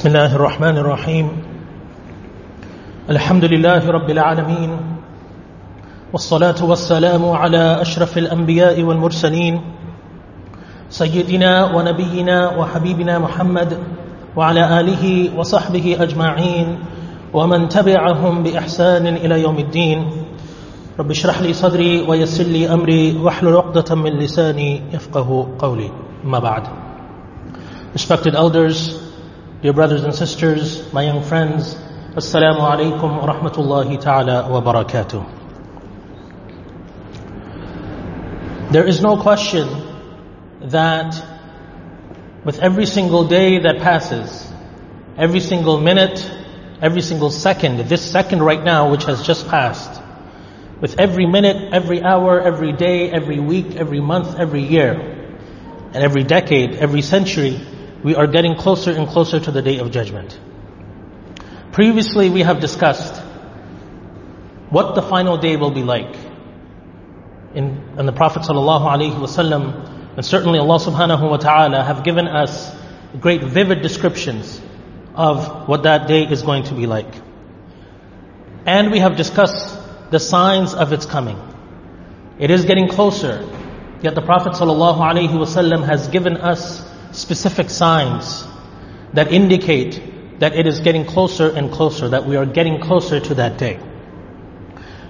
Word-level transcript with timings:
بسم 0.00 0.08
الله 0.08 0.36
الرحمن 0.36 0.76
الرحيم 0.78 1.28
الحمد 3.10 3.44
لله 3.44 3.90
رب 3.90 4.10
العالمين 4.10 4.70
والصلاة 6.12 6.64
والسلام 6.64 7.28
على 7.28 7.82
أشرف 7.82 8.18
الأنبياء 8.18 8.82
والمرسلين 8.82 9.60
سيدنا 10.90 11.76
ونبينا 11.76 12.56
وحبيبنا 12.56 13.18
محمد 13.18 13.78
وعلى 14.36 14.80
آله 14.80 15.38
وصحبه 15.38 15.96
أجمعين 16.00 16.78
ومن 17.32 17.68
تبعهم 17.68 18.42
بإحسان 18.42 19.06
إلى 19.06 19.42
يوم 19.42 19.58
الدين 19.58 20.10
رب 20.98 21.10
اشرح 21.10 21.40
لي 21.40 21.52
صدري 21.52 22.02
ويسر 22.08 22.44
لي 22.44 22.72
أمري 22.72 23.16
واحلل 23.16 23.56
عقدة 23.56 23.94
من 23.94 24.10
لساني 24.10 24.82
يفقه 24.92 25.48
قولي 25.58 25.90
ما 26.24 26.38
بعد 26.38 26.62
Respected 27.92 28.36
elders, 28.36 29.09
dear 29.62 29.74
brothers 29.74 30.02
and 30.04 30.14
sisters, 30.14 30.90
my 30.90 31.02
young 31.02 31.22
friends, 31.22 31.74
Assalamu 32.16 32.60
alaikum 32.60 33.20
wa 33.20 33.26
rahmatullahi 33.30 34.00
ta'ala 34.00 34.48
wa 34.50 34.62
barakatuh. 34.62 35.20
There 38.72 38.88
is 38.88 39.02
no 39.02 39.18
question 39.20 39.68
that 40.70 41.14
with 42.42 42.58
every 42.60 42.86
single 42.86 43.28
day 43.28 43.58
that 43.58 43.80
passes, 43.80 44.50
every 45.18 45.40
single 45.40 45.78
minute, 45.78 46.18
every 46.80 47.02
single 47.02 47.30
second, 47.30 47.86
this 47.86 48.00
second 48.10 48.42
right 48.42 48.64
now 48.64 48.90
which 48.90 49.04
has 49.04 49.22
just 49.26 49.46
passed, 49.48 50.00
with 50.80 50.98
every 50.98 51.26
minute, 51.26 51.74
every 51.74 52.02
hour, 52.02 52.40
every 52.40 52.72
day, 52.72 53.10
every 53.10 53.38
week, 53.38 53.76
every 53.76 54.00
month, 54.00 54.38
every 54.38 54.62
year, 54.62 54.92
and 55.92 55.96
every 55.96 56.24
decade, 56.24 56.76
every 56.76 57.02
century, 57.02 57.60
we 58.02 58.14
are 58.14 58.26
getting 58.26 58.56
closer 58.56 58.92
and 58.92 59.08
closer 59.08 59.40
to 59.40 59.50
the 59.50 59.62
day 59.62 59.78
of 59.78 59.90
judgment. 59.90 60.38
Previously 61.72 62.30
we 62.30 62.42
have 62.42 62.60
discussed 62.60 63.20
what 64.70 64.94
the 64.94 65.02
final 65.02 65.36
day 65.36 65.56
will 65.56 65.70
be 65.70 65.82
like. 65.82 66.16
In, 67.54 67.94
and 67.98 68.06
the 68.06 68.12
Prophet 68.12 68.42
ﷺ 68.42 70.16
and 70.16 70.24
certainly 70.24 70.58
Allah 70.58 70.78
subhanahu 70.78 71.30
wa 71.30 71.36
ta'ala 71.36 71.82
have 71.82 72.04
given 72.04 72.26
us 72.26 72.74
great 73.20 73.42
vivid 73.42 73.82
descriptions 73.82 74.60
of 75.14 75.68
what 75.68 75.82
that 75.84 76.06
day 76.08 76.24
is 76.24 76.42
going 76.42 76.64
to 76.64 76.74
be 76.74 76.86
like. 76.86 77.12
And 78.66 78.90
we 78.90 78.98
have 78.98 79.16
discussed 79.16 79.78
the 80.10 80.20
signs 80.20 80.74
of 80.74 80.92
its 80.92 81.06
coming. 81.06 81.38
It 82.38 82.50
is 82.50 82.64
getting 82.64 82.88
closer, 82.88 83.48
yet 84.02 84.14
the 84.14 84.22
Prophet 84.22 84.52
ﷺ 84.52 85.86
has 85.86 86.08
given 86.08 86.36
us 86.36 86.89
specific 87.12 87.70
signs 87.70 88.44
that 89.12 89.32
indicate 89.32 90.38
that 90.40 90.56
it 90.56 90.66
is 90.66 90.80
getting 90.80 91.04
closer 91.04 91.50
and 91.50 91.70
closer, 91.70 92.08
that 92.08 92.26
we 92.26 92.36
are 92.36 92.46
getting 92.46 92.80
closer 92.80 93.20
to 93.20 93.34
that 93.34 93.58
day. 93.58 93.78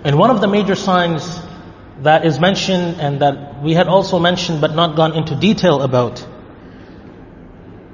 And 0.03 0.19
one 0.19 0.31
of 0.31 0.41
the 0.41 0.49
major 0.49 0.75
signs 0.75 1.41
that 2.03 2.25
is 2.25 2.41
mentioned 2.41 3.01
and 3.01 3.21
that 3.21 3.63
we 3.63 3.75
had 3.75 3.87
also 3.87 4.19
mentioned 4.19 4.61
but 4.61 4.75
not 4.75 4.97
gone 4.97 5.13
into 5.13 5.37
detail 5.37 5.83
about, 5.83 6.19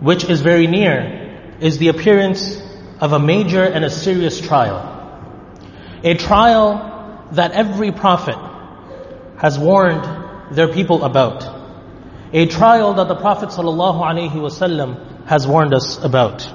which 0.00 0.24
is 0.24 0.40
very 0.40 0.66
near, 0.66 1.56
is 1.60 1.78
the 1.78 1.88
appearance 1.88 2.62
of 3.00 3.12
a 3.12 3.18
major 3.18 3.64
and 3.64 3.84
a 3.84 3.90
serious 3.90 4.40
trial. 4.40 4.92
A 6.04 6.14
trial 6.14 7.28
that 7.32 7.52
every 7.52 7.90
prophet 7.90 8.38
has 9.38 9.58
warned 9.58 10.54
their 10.54 10.72
people 10.72 11.04
about 11.04 11.55
A 12.33 12.45
trial 12.45 12.93
that 12.93 13.07
the 13.07 13.15
Prophet 13.15 13.49
ﷺ 13.49 15.25
has 15.27 15.47
warned 15.47 15.73
us 15.73 16.01
about. 16.03 16.49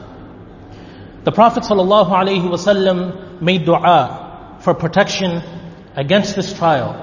The 1.24 1.32
Prophet 1.32 1.64
ﷺ 1.64 3.40
made 3.42 3.64
dua 3.64 4.58
for 4.60 4.74
protection 4.74 5.42
against 5.94 6.36
this 6.36 6.52
trial. 6.52 7.02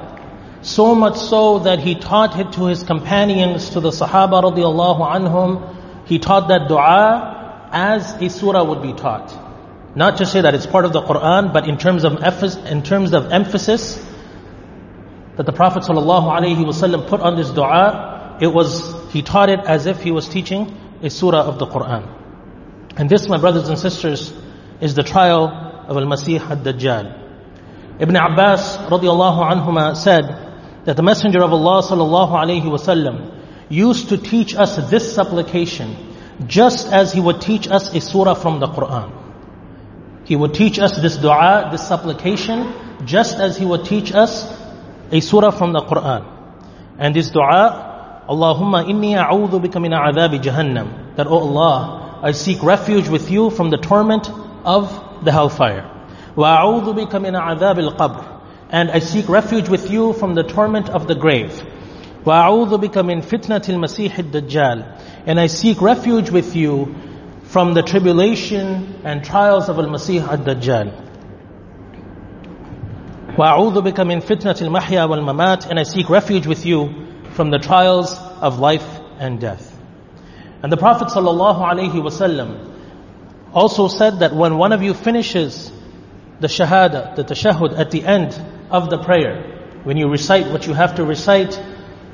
So 0.61 0.95
much 0.95 1.17
so 1.17 1.59
that 1.59 1.79
he 1.79 1.95
taught 1.95 2.39
it 2.39 2.53
to 2.53 2.65
his 2.67 2.83
companions, 2.83 3.71
to 3.71 3.79
the 3.79 3.89
Sahaba 3.89 4.41
radiallahu 4.43 5.01
anhum. 5.01 6.07
He 6.07 6.19
taught 6.19 6.47
that 6.47 6.67
dua 6.67 7.69
as 7.71 8.13
a 8.21 8.29
surah 8.29 8.63
would 8.63 8.81
be 8.81 8.93
taught. 8.93 9.37
Not 9.95 10.17
to 10.17 10.25
say 10.25 10.41
that 10.41 10.55
it's 10.55 10.65
part 10.65 10.85
of 10.85 10.93
the 10.93 11.01
Quran, 11.01 11.53
but 11.53 11.67
in 11.67 11.77
terms 11.77 12.03
of 12.03 12.13
in 12.65 12.81
terms 12.81 13.13
of 13.13 13.31
emphasis 13.31 14.03
that 15.35 15.45
the 15.45 15.51
Prophet 15.51 15.83
ﷺ 15.83 17.07
put 17.07 17.21
on 17.21 17.35
this 17.35 17.49
dua, 17.49 18.06
it 18.40 18.48
was 18.48 19.12
he 19.12 19.22
taught 19.22 19.50
it 19.50 19.60
as 19.60 19.86
if 19.86 20.02
he 20.02 20.10
was 20.10 20.28
teaching 20.28 20.76
a 21.02 21.10
surah 21.10 21.42
of 21.42 21.58
the 21.58 21.66
Quran. 21.66 22.14
And 22.96 23.08
this, 23.08 23.28
my 23.28 23.38
brothers 23.38 23.68
and 23.68 23.78
sisters, 23.78 24.32
is 24.80 24.94
the 24.94 25.02
trial 25.02 25.46
of 25.86 25.96
Al-Masih 25.96 26.40
ad-Dajjal. 26.40 28.00
Ibn 28.00 28.16
Abbas 28.16 28.76
radiallahu 28.76 29.50
anhuma 29.52 29.96
said 29.96 30.24
that 30.84 30.96
the 30.96 31.02
Messenger 31.02 31.42
of 31.42 31.52
Allah 31.52 31.82
sallallahu 31.82 32.30
alayhi 32.30 32.64
wasallam 32.64 33.34
used 33.68 34.08
to 34.10 34.18
teach 34.18 34.54
us 34.54 34.76
this 34.90 35.14
supplication 35.14 35.96
just 36.46 36.92
as 36.92 37.12
he 37.12 37.20
would 37.20 37.40
teach 37.40 37.68
us 37.68 37.94
a 37.94 38.00
surah 38.00 38.34
from 38.34 38.60
the 38.60 38.66
Quran. 38.66 39.12
He 40.24 40.36
would 40.36 40.54
teach 40.54 40.78
us 40.78 40.96
this 40.96 41.16
dua, 41.16 41.68
this 41.72 41.86
supplication, 41.86 42.72
just 43.04 43.38
as 43.38 43.56
he 43.56 43.64
would 43.64 43.84
teach 43.84 44.12
us 44.12 44.44
a 45.10 45.20
surah 45.20 45.50
from 45.50 45.72
the 45.72 45.80
Quran. 45.80 46.24
And 46.98 47.14
this 47.14 47.30
dua, 47.30 47.87
Allahumma 48.27 48.85
inni 48.85 49.15
a'udhu 49.15 49.61
bika 49.61 49.81
min 49.81 49.91
a'adhabi 49.91 50.41
jahannam. 50.41 51.15
That, 51.15 51.27
oh 51.27 51.39
Allah, 51.39 52.19
I 52.23 52.31
seek 52.31 52.63
refuge 52.63 53.09
with 53.09 53.29
you 53.29 53.49
from 53.49 53.69
the 53.69 53.77
torment 53.77 54.29
of 54.63 55.25
the 55.25 55.31
hellfire. 55.31 55.89
Wa 56.35 56.63
a'udhu 56.63 56.95
bika 56.95 57.21
min 57.21 57.33
a'adhab 57.33 57.77
al-qabr. 57.79 58.41
And 58.69 58.89
I 58.89 58.99
seek 58.99 59.27
refuge 59.29 59.69
with 59.69 59.91
you 59.91 60.13
from 60.13 60.35
the 60.35 60.43
torment 60.43 60.89
of 60.89 61.07
the 61.07 61.15
grave. 61.15 61.61
Wa 62.25 62.47
a'udhu 62.47 62.81
bika 62.81 63.05
min 63.05 63.21
fitnatil 63.21 63.77
masih 63.77 64.17
ad-dajjal. 64.17 65.01
And 65.25 65.39
I 65.39 65.47
seek 65.47 65.81
refuge 65.81 66.29
with 66.29 66.55
you 66.55 66.95
from 67.43 67.73
the 67.73 67.83
tribulation 67.83 69.01
and 69.03 69.23
trials 69.23 69.69
of 69.69 69.77
al-masih 69.77 70.27
ad-dajjal. 70.27 71.03
وأعوذ 73.37 73.81
بك 73.81 73.99
من 73.99 74.19
فتنة 74.19 74.55
المحيا 74.61 75.03
والممات 75.05 75.69
and 75.71 75.79
I 75.79 75.83
seek 75.83 76.07
refuge 76.07 76.45
with 76.45 76.67
you 76.67 76.93
from 77.38 77.50
the 77.50 77.58
trials 77.60 78.18
of 78.42 78.58
life 78.58 78.86
and 79.20 79.40
death. 79.40 79.64
And 80.60 80.72
the 80.72 80.76
Prophet 80.76 81.06
ﷺ 81.06 82.48
also 83.54 83.86
said 83.86 84.18
that 84.18 84.34
when 84.34 84.58
one 84.58 84.72
of 84.72 84.82
you 84.82 84.92
finishes 84.92 85.70
the 86.40 86.48
shahada, 86.48 87.14
the 87.14 87.22
tashahud 87.22 87.78
at 87.78 87.92
the 87.92 88.04
end 88.04 88.34
of 88.72 88.90
the 88.90 88.98
prayer, 88.98 89.80
when 89.84 89.96
you 89.96 90.10
recite 90.10 90.50
what 90.50 90.66
you 90.66 90.74
have 90.74 90.96
to 90.96 91.04
recite, 91.04 91.56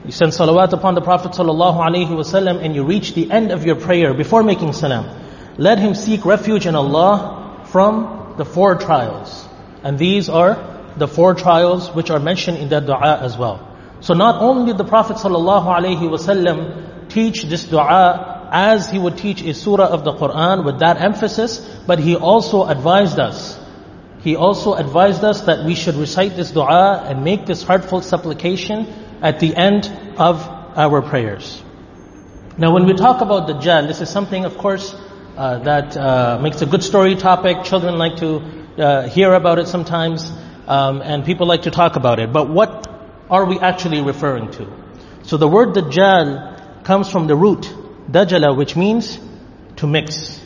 you 0.05 0.13
send 0.13 0.33
salawat 0.33 0.75
upon 0.75 0.95
the 0.95 1.01
Prophet 1.01 1.33
ﷺ 1.33 2.63
and 2.63 2.75
you 2.75 2.85
reach 2.85 3.15
the 3.15 3.31
end 3.31 3.51
of 3.51 3.65
your 3.65 3.77
prayer 3.77 4.13
before 4.13 4.43
making 4.43 4.75
salam, 4.75 5.09
let 5.57 5.79
him 5.79 5.95
seek 5.95 6.27
refuge 6.27 6.67
in 6.67 6.75
Allah 6.75 7.65
from 7.73 8.35
the 8.37 8.45
four 8.45 8.75
trials. 8.75 9.49
And 9.83 9.99
these 9.99 10.29
are 10.29 10.93
the 10.99 11.09
four 11.09 11.33
trials 11.33 11.91
which 11.91 12.11
are 12.11 12.21
mentioned 12.21 12.59
in 12.59 12.69
that 12.69 12.85
dua 12.85 13.21
as 13.23 13.39
well. 13.39 13.71
So 14.05 14.13
not 14.13 14.43
only 14.43 14.67
did 14.67 14.77
the 14.77 14.85
Prophet 14.85 15.17
ﷺ 15.17 17.09
teach 17.09 17.45
this 17.45 17.65
dua 17.65 18.49
as 18.53 18.91
he 18.91 18.99
would 18.99 19.17
teach 19.17 19.41
a 19.41 19.55
surah 19.55 19.87
of 19.87 20.05
the 20.05 20.13
Quran 20.13 20.63
with 20.63 20.81
that 20.81 21.01
emphasis, 21.01 21.59
but 21.87 21.99
he 21.99 22.15
also 22.15 22.67
advised 22.67 23.19
us. 23.19 23.59
He 24.21 24.37
also 24.37 24.75
advised 24.75 25.25
us 25.25 25.41
that 25.49 25.65
we 25.65 25.75
should 25.75 25.95
recite 25.95 26.37
this 26.37 26.51
dua 26.51 27.03
and 27.09 27.25
make 27.25 27.47
this 27.47 27.63
heartfelt 27.63 28.05
supplication 28.05 28.87
at 29.23 29.41
the 29.41 29.57
end 29.57 29.91
of 30.19 30.47
our 30.77 31.01
prayers. 31.01 31.63
Now 32.59 32.75
when 32.75 32.85
we 32.85 32.93
talk 32.93 33.23
about 33.23 33.49
Dajjal, 33.49 33.89
this 33.89 34.03
is 34.03 34.11
something 34.11 34.45
of 34.45 34.59
course 34.59 34.95
uh, 34.95 35.61
that 35.61 35.97
uh, 35.97 36.39
makes 36.43 36.61
a 36.61 36.67
good 36.67 36.83
story 36.83 37.15
topic. 37.15 37.65
Children 37.65 37.97
like 37.97 38.17
to 38.17 38.43
uh, 38.77 39.09
hear 39.09 39.33
about 39.33 39.59
it 39.59 39.67
sometimes 39.67 40.31
um, 40.67 41.01
and 41.01 41.25
people 41.25 41.47
like 41.47 41.63
to 41.63 41.71
talk 41.71 41.97
about 41.97 42.21
it. 42.21 42.31
But 42.31 42.51
what 42.51 42.94
are 43.31 43.45
we 43.45 43.59
actually 43.59 44.03
referring 44.03 44.51
to? 44.53 44.71
So 45.23 45.37
the 45.37 45.49
word 45.49 45.75
Dajjal 45.75 46.85
comes 46.85 47.11
from 47.11 47.27
the 47.27 47.37
root 47.37 47.63
Dajjala, 48.11 48.57
which 48.57 48.77
means 48.77 49.19
to 49.77 49.87
mix. 49.87 50.41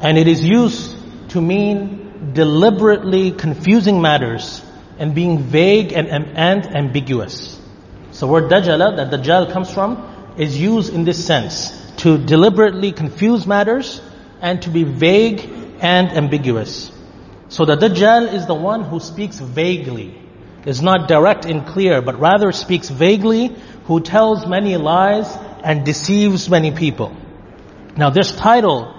And 0.00 0.16
it 0.16 0.28
is 0.28 0.44
used 0.44 0.96
to 1.30 1.40
mean 1.40 2.32
deliberately 2.32 3.32
confusing 3.32 4.00
matters 4.00 4.62
and 4.98 5.14
being 5.14 5.38
vague 5.38 5.92
and, 5.92 6.08
and, 6.08 6.26
and 6.36 6.66
ambiguous. 6.76 7.60
So 8.12 8.26
the 8.26 8.32
word 8.32 8.50
Dajjala, 8.50 8.96
that 8.96 9.10
Dajjal 9.10 9.52
comes 9.52 9.72
from, 9.72 10.34
is 10.38 10.58
used 10.58 10.92
in 10.94 11.04
this 11.04 11.24
sense, 11.24 11.72
to 11.98 12.18
deliberately 12.18 12.92
confuse 12.92 13.46
matters 13.46 14.00
and 14.40 14.62
to 14.62 14.70
be 14.70 14.84
vague 14.84 15.40
and 15.80 16.10
ambiguous. 16.12 16.92
So 17.48 17.64
the 17.64 17.76
Dajjal 17.76 18.32
is 18.32 18.46
the 18.46 18.54
one 18.54 18.84
who 18.84 19.00
speaks 19.00 19.38
vaguely, 19.38 20.20
is 20.66 20.80
not 20.80 21.08
direct 21.08 21.44
and 21.44 21.66
clear, 21.66 22.00
but 22.02 22.18
rather 22.18 22.52
speaks 22.52 22.88
vaguely, 22.88 23.54
who 23.84 24.00
tells 24.00 24.46
many 24.46 24.76
lies 24.76 25.30
and 25.62 25.84
deceives 25.84 26.48
many 26.48 26.72
people. 26.72 27.14
Now 27.96 28.10
this 28.10 28.32
title 28.32 28.94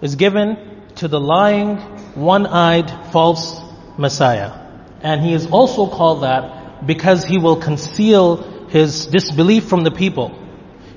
is 0.00 0.14
given 0.14 0.56
to 0.96 1.08
the 1.08 1.20
lying, 1.20 1.76
one-eyed, 2.14 3.12
false 3.12 3.60
Messiah. 3.96 4.66
And 5.00 5.20
he 5.20 5.32
is 5.32 5.46
also 5.46 5.86
called 5.88 6.22
that 6.22 6.86
because 6.86 7.24
he 7.24 7.38
will 7.38 7.56
conceal 7.56 8.68
his 8.68 9.06
disbelief 9.06 9.64
from 9.64 9.84
the 9.84 9.90
people. 9.90 10.36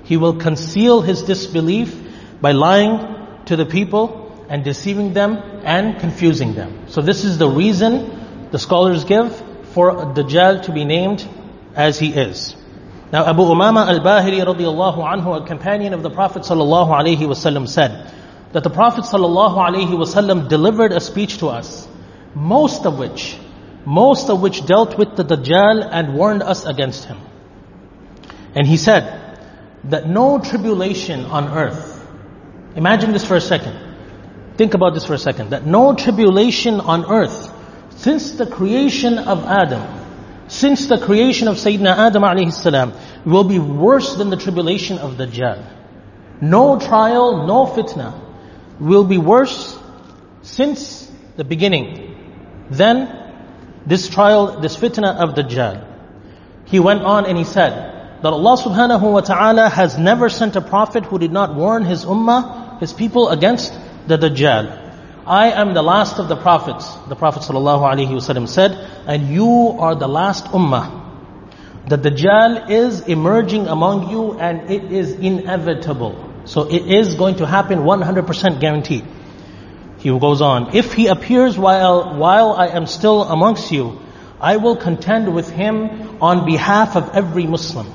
He 0.03 0.17
will 0.17 0.37
conceal 0.37 1.01
his 1.01 1.23
disbelief 1.23 1.95
by 2.41 2.51
lying 2.51 3.43
to 3.45 3.55
the 3.55 3.65
people 3.65 4.45
and 4.49 4.63
deceiving 4.63 5.13
them 5.13 5.37
and 5.63 5.99
confusing 5.99 6.53
them. 6.53 6.87
So 6.87 7.01
this 7.01 7.23
is 7.23 7.37
the 7.37 7.49
reason 7.49 8.49
the 8.51 8.59
scholars 8.59 9.03
give 9.05 9.41
for 9.73 9.91
Dajjal 10.13 10.63
to 10.63 10.71
be 10.71 10.85
named 10.85 11.27
as 11.75 11.99
he 11.99 12.09
is. 12.13 12.55
Now 13.11 13.25
Abu 13.25 13.41
Umama 13.43 13.87
al-Bahili 13.87 14.43
radiallahu 14.45 14.97
anhu, 14.97 15.43
a 15.43 15.45
companion 15.45 15.93
of 15.93 16.01
the 16.01 16.09
Prophet 16.09 16.43
sallallahu 16.43 16.89
alaihi 16.89 17.19
wasallam 17.19 17.67
said 17.67 18.11
that 18.53 18.63
the 18.63 18.69
Prophet 18.69 19.03
sallallahu 19.03 19.57
alaihi 19.57 19.89
wasallam 19.89 20.47
delivered 20.47 20.91
a 20.91 21.01
speech 21.01 21.39
to 21.39 21.47
us, 21.47 21.87
most 22.35 22.85
of 22.85 22.97
which, 22.97 23.37
most 23.85 24.29
of 24.29 24.41
which 24.41 24.65
dealt 24.65 24.97
with 24.97 25.15
the 25.15 25.23
Dajjal 25.23 25.87
and 25.91 26.13
warned 26.13 26.41
us 26.41 26.65
against 26.65 27.05
him. 27.05 27.17
And 28.55 28.65
he 28.65 28.77
said 28.77 29.37
that 29.85 30.07
no 30.07 30.39
tribulation 30.39 31.25
on 31.25 31.49
earth, 31.49 32.07
imagine 32.75 33.11
this 33.11 33.25
for 33.25 33.35
a 33.35 33.41
second, 33.41 33.77
think 34.55 34.73
about 34.73 34.93
this 34.93 35.05
for 35.05 35.13
a 35.13 35.17
second, 35.19 35.49
that 35.49 35.65
no 35.65 35.95
tribulation 35.95 36.79
on 36.79 37.05
earth 37.05 37.50
since 38.01 38.31
the 38.31 38.47
creation 38.47 39.19
of 39.19 39.45
Adam, 39.45 39.83
since 40.47 40.87
the 40.87 40.97
creation 40.97 41.47
of 41.47 41.57
Sayyidina 41.57 41.95
Adam 41.95 42.23
alayhi 42.23 42.51
salam, 42.51 42.93
will 43.25 43.43
be 43.43 43.59
worse 43.59 44.15
than 44.15 44.31
the 44.31 44.37
tribulation 44.37 44.97
of 44.97 45.17
Dajjal. 45.17 45.63
No 46.41 46.79
trial, 46.79 47.45
no 47.45 47.67
fitna 47.67 48.19
will 48.79 49.03
be 49.03 49.19
worse 49.19 49.77
since 50.41 51.11
the 51.37 51.43
beginning 51.43 52.17
than 52.71 53.05
this 53.85 54.09
trial, 54.09 54.59
this 54.61 54.75
fitna 54.75 55.15
of 55.17 55.35
Dajjal. 55.35 55.85
He 56.65 56.79
went 56.79 57.03
on 57.03 57.27
and 57.27 57.37
he 57.37 57.43
said 57.43 57.71
that 58.23 58.33
Allah 58.33 58.57
subhanahu 58.57 59.11
wa 59.13 59.21
ta'ala 59.21 59.69
has 59.69 59.99
never 59.99 60.27
sent 60.27 60.55
a 60.55 60.61
prophet 60.61 61.05
who 61.05 61.19
did 61.19 61.31
not 61.31 61.53
warn 61.53 61.85
his 61.85 62.03
ummah, 62.03 62.79
his 62.79 62.93
people 62.93 63.29
against 63.29 63.77
the 64.07 64.17
Dajjal. 64.17 64.80
I 65.31 65.51
am 65.51 65.73
the 65.73 65.81
last 65.81 66.19
of 66.19 66.27
the 66.27 66.35
prophets, 66.35 66.93
the 67.07 67.15
Prophet 67.15 67.43
ﷺ 67.43 68.49
said, 68.49 68.71
and 69.07 69.29
you 69.29 69.77
are 69.79 69.95
the 69.95 70.09
last 70.09 70.43
ummah. 70.47 71.87
The 71.87 71.97
Dajjal 71.97 72.69
is 72.69 72.99
emerging 73.07 73.67
among 73.67 74.09
you 74.09 74.37
and 74.37 74.69
it 74.69 74.91
is 74.91 75.13
inevitable. 75.13 76.43
So 76.43 76.67
it 76.69 76.85
is 76.85 77.15
going 77.15 77.35
to 77.37 77.45
happen 77.45 77.79
100% 77.79 78.59
guaranteed. 78.59 79.05
He 79.99 80.09
goes 80.19 80.41
on, 80.41 80.75
if 80.75 80.91
he 80.91 81.07
appears 81.07 81.57
while, 81.57 82.17
while 82.17 82.51
I 82.51 82.67
am 82.67 82.85
still 82.85 83.23
amongst 83.23 83.71
you, 83.71 84.01
I 84.41 84.57
will 84.57 84.75
contend 84.75 85.33
with 85.33 85.49
him 85.49 86.21
on 86.21 86.45
behalf 86.45 86.97
of 86.97 87.15
every 87.15 87.47
Muslim. 87.47 87.87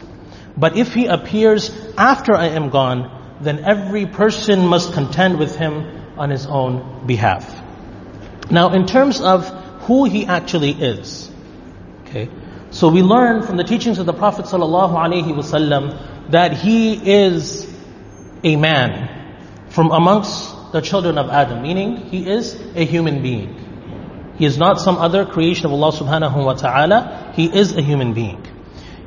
But 0.56 0.79
if 0.79 0.94
he 0.94 1.05
appears 1.05 1.71
after 1.99 2.35
I 2.35 2.47
am 2.61 2.71
gone, 2.71 3.11
then 3.43 3.62
every 3.62 4.06
person 4.06 4.67
must 4.67 4.94
contend 4.94 5.38
with 5.38 5.55
him 5.55 5.96
on 6.17 6.31
his 6.31 6.47
own 6.47 7.07
behalf. 7.07 7.63
Now 8.51 8.73
in 8.73 8.87
terms 8.87 9.21
of 9.21 9.49
who 9.83 10.05
he 10.05 10.27
actually 10.27 10.71
is, 10.73 11.31
okay, 12.03 12.29
so 12.71 12.89
we 12.89 13.03
learn 13.03 13.43
from 13.43 13.57
the 13.57 13.65
teachings 13.65 13.99
of 13.99 14.07
the 14.07 14.13
Prophet 14.13 14.47
ﷺ 14.47 16.31
that 16.31 16.53
he 16.53 17.13
is 17.13 17.67
a 18.43 18.57
man 18.57 19.09
from 19.69 19.91
amongst 19.91 20.73
the 20.73 20.81
children 20.81 21.19
of 21.19 21.31
Adam, 21.31 21.63
meaning 21.63 21.97
he 21.97 22.29
is 22.29 22.55
a 22.75 22.85
human 22.85 23.23
being. 23.23 24.35
He 24.37 24.45
is 24.45 24.59
not 24.59 24.81
some 24.81 24.99
other 24.99 25.25
creation 25.25 25.67
of 25.67 25.73
Allah 25.73 25.93
subhanahu 25.93 26.45
wa 26.45 26.55
ta'ala, 26.55 27.33
he 27.35 27.47
is 27.47 27.75
a 27.77 27.81
human 27.81 28.12
being. 28.12 28.45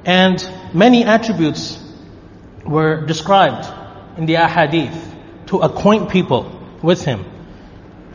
And 0.05 0.43
many 0.73 1.03
attributes 1.03 1.77
were 2.65 3.05
described 3.05 3.67
in 4.17 4.25
the 4.25 4.35
ahadith 4.35 4.97
to 5.47 5.59
acquaint 5.59 6.09
people 6.09 6.58
with 6.81 7.03
him 7.03 7.25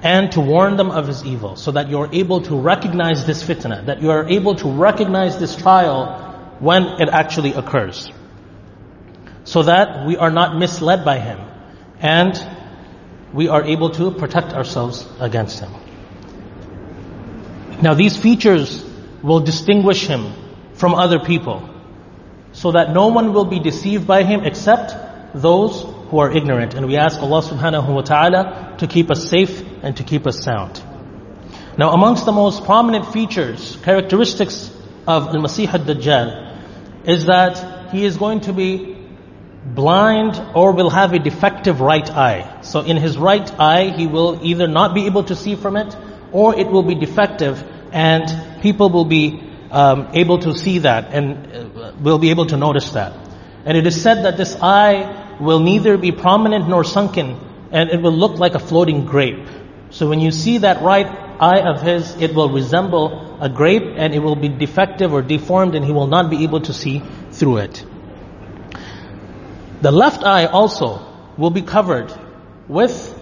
and 0.02 0.32
to 0.32 0.40
warn 0.40 0.76
them 0.76 0.90
of 0.90 1.06
his 1.06 1.24
evil 1.24 1.56
so 1.56 1.72
that 1.72 1.88
you're 1.88 2.10
able 2.12 2.42
to 2.42 2.56
recognize 2.56 3.24
this 3.26 3.42
fitna, 3.42 3.86
that 3.86 4.02
you 4.02 4.10
are 4.10 4.28
able 4.28 4.54
to 4.54 4.68
recognize 4.68 5.38
this 5.38 5.56
trial 5.56 6.56
when 6.60 6.82
it 7.00 7.08
actually 7.08 7.54
occurs. 7.54 8.10
So 9.44 9.62
that 9.62 10.06
we 10.06 10.16
are 10.16 10.30
not 10.30 10.56
misled 10.58 11.04
by 11.04 11.18
him 11.18 11.40
and 12.00 12.38
we 13.32 13.48
are 13.48 13.62
able 13.64 13.90
to 13.90 14.10
protect 14.10 14.52
ourselves 14.52 15.06
against 15.20 15.60
him. 15.60 15.72
Now 17.82 17.94
these 17.94 18.16
features 18.16 18.84
will 19.22 19.40
distinguish 19.40 20.06
him 20.06 20.32
from 20.74 20.94
other 20.94 21.18
people 21.18 21.68
so 22.52 22.72
that 22.72 22.92
no 22.92 23.08
one 23.08 23.32
will 23.32 23.46
be 23.46 23.58
deceived 23.58 24.06
by 24.06 24.22
him 24.22 24.44
except 24.44 24.94
those 25.34 25.82
who 26.08 26.18
are 26.18 26.30
ignorant. 26.30 26.74
And 26.74 26.86
we 26.86 26.96
ask 26.96 27.20
Allah 27.20 27.42
subhanahu 27.42 27.94
wa 27.94 28.02
ta'ala 28.02 28.76
to 28.78 28.86
keep 28.86 29.10
us 29.10 29.28
safe 29.28 29.62
and 29.82 29.96
to 29.96 30.02
keep 30.02 30.26
us 30.26 30.42
sound. 30.42 30.82
Now 31.76 31.90
amongst 31.90 32.24
the 32.24 32.32
most 32.32 32.64
prominent 32.64 33.12
features, 33.12 33.76
characteristics 33.82 34.70
of 35.06 35.28
Al-Masih 35.28 35.72
al-Dajjal 35.72 37.08
is 37.08 37.26
that 37.26 37.92
he 37.92 38.04
is 38.04 38.16
going 38.16 38.40
to 38.42 38.52
be 38.52 38.96
blind 39.64 40.40
or 40.54 40.72
will 40.72 40.90
have 40.90 41.12
a 41.12 41.18
defective 41.18 41.80
right 41.80 42.08
eye. 42.10 42.60
So 42.62 42.80
in 42.80 42.96
his 42.96 43.16
right 43.16 43.48
eye, 43.58 43.90
he 43.90 44.06
will 44.06 44.40
either 44.42 44.66
not 44.66 44.94
be 44.94 45.06
able 45.06 45.24
to 45.24 45.36
see 45.36 45.56
from 45.56 45.76
it 45.76 45.96
or 46.32 46.58
it 46.58 46.68
will 46.68 46.82
be 46.82 46.94
defective 46.94 47.62
and 47.92 48.62
people 48.62 48.90
will 48.90 49.04
be 49.04 49.42
um, 49.70 50.08
able 50.12 50.38
to 50.40 50.54
see 50.54 50.78
that 50.80 51.12
and 51.12 51.52
uh, 51.52 51.92
will 52.00 52.18
be 52.18 52.30
able 52.30 52.46
to 52.46 52.56
notice 52.56 52.90
that. 52.90 53.12
And 53.64 53.76
it 53.76 53.86
is 53.86 54.00
said 54.00 54.24
that 54.24 54.36
this 54.36 54.56
eye 54.60 55.23
will 55.40 55.60
neither 55.60 55.96
be 55.96 56.12
prominent 56.12 56.68
nor 56.68 56.84
sunken 56.84 57.38
and 57.70 57.90
it 57.90 58.00
will 58.00 58.12
look 58.12 58.38
like 58.38 58.54
a 58.54 58.58
floating 58.58 59.04
grape. 59.04 59.48
So 59.90 60.08
when 60.08 60.20
you 60.20 60.30
see 60.30 60.58
that 60.58 60.82
right 60.82 61.06
eye 61.40 61.60
of 61.60 61.82
his, 61.82 62.14
it 62.16 62.34
will 62.34 62.50
resemble 62.50 63.38
a 63.40 63.48
grape 63.48 63.82
and 63.96 64.14
it 64.14 64.20
will 64.20 64.36
be 64.36 64.48
defective 64.48 65.12
or 65.12 65.22
deformed 65.22 65.74
and 65.74 65.84
he 65.84 65.92
will 65.92 66.06
not 66.06 66.30
be 66.30 66.44
able 66.44 66.60
to 66.62 66.72
see 66.72 67.02
through 67.30 67.58
it. 67.58 67.84
The 69.82 69.90
left 69.90 70.24
eye 70.24 70.46
also 70.46 71.06
will 71.36 71.50
be 71.50 71.62
covered 71.62 72.12
with, 72.68 73.16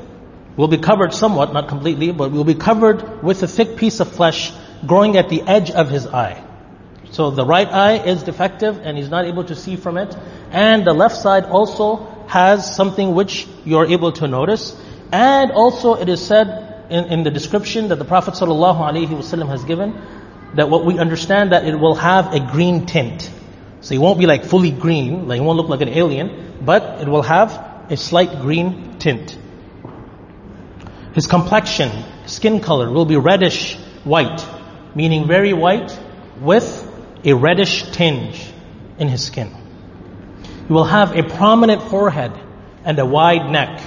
will 0.56 0.68
be 0.68 0.78
covered 0.78 1.12
somewhat, 1.12 1.52
not 1.52 1.68
completely, 1.68 2.12
but 2.12 2.30
will 2.30 2.44
be 2.44 2.54
covered 2.54 3.22
with 3.22 3.42
a 3.42 3.48
thick 3.48 3.76
piece 3.76 4.00
of 4.00 4.12
flesh 4.12 4.52
growing 4.86 5.16
at 5.16 5.28
the 5.28 5.42
edge 5.42 5.70
of 5.70 5.88
his 5.90 6.06
eye. 6.06 6.44
So 7.12 7.30
the 7.30 7.44
right 7.44 7.68
eye 7.68 7.98
is 7.98 8.22
defective 8.22 8.80
and 8.82 8.96
he's 8.96 9.10
not 9.10 9.26
able 9.26 9.44
to 9.44 9.54
see 9.54 9.76
from 9.76 9.98
it. 9.98 10.16
And 10.50 10.86
the 10.86 10.94
left 10.94 11.16
side 11.16 11.44
also 11.44 12.06
has 12.26 12.74
something 12.74 13.14
which 13.14 13.46
you're 13.66 13.86
able 13.86 14.12
to 14.12 14.26
notice. 14.26 14.74
And 15.12 15.52
also 15.52 15.94
it 15.94 16.08
is 16.08 16.26
said 16.26 16.86
in, 16.88 17.04
in 17.04 17.22
the 17.22 17.30
description 17.30 17.88
that 17.88 17.96
the 17.96 18.06
Prophet 18.06 18.32
ﷺ 18.32 19.46
has 19.46 19.64
given 19.64 20.00
that 20.54 20.70
what 20.70 20.86
we 20.86 20.98
understand 20.98 21.52
that 21.52 21.66
it 21.66 21.76
will 21.76 21.96
have 21.96 22.32
a 22.34 22.40
green 22.40 22.86
tint. 22.86 23.30
So 23.82 23.94
it 23.94 23.98
won't 23.98 24.18
be 24.18 24.24
like 24.24 24.46
fully 24.46 24.70
green, 24.70 25.28
like 25.28 25.38
it 25.38 25.44
won't 25.44 25.58
look 25.58 25.68
like 25.68 25.82
an 25.82 25.90
alien, 25.90 26.60
but 26.64 27.02
it 27.02 27.08
will 27.08 27.22
have 27.22 27.90
a 27.90 27.96
slight 27.98 28.40
green 28.40 28.98
tint. 28.98 29.36
His 31.12 31.26
complexion, 31.26 31.90
skin 32.24 32.60
color 32.60 32.90
will 32.90 33.04
be 33.04 33.16
reddish 33.16 33.76
white, 34.04 34.46
meaning 34.94 35.26
very 35.26 35.52
white 35.52 35.98
with 36.40 36.88
a 37.24 37.32
reddish 37.34 37.90
tinge 37.92 38.52
in 38.98 39.08
his 39.08 39.24
skin. 39.24 39.54
He 40.66 40.72
will 40.72 40.84
have 40.84 41.16
a 41.16 41.22
prominent 41.22 41.82
forehead 41.82 42.32
and 42.84 42.98
a 42.98 43.06
wide 43.06 43.50
neck. 43.50 43.80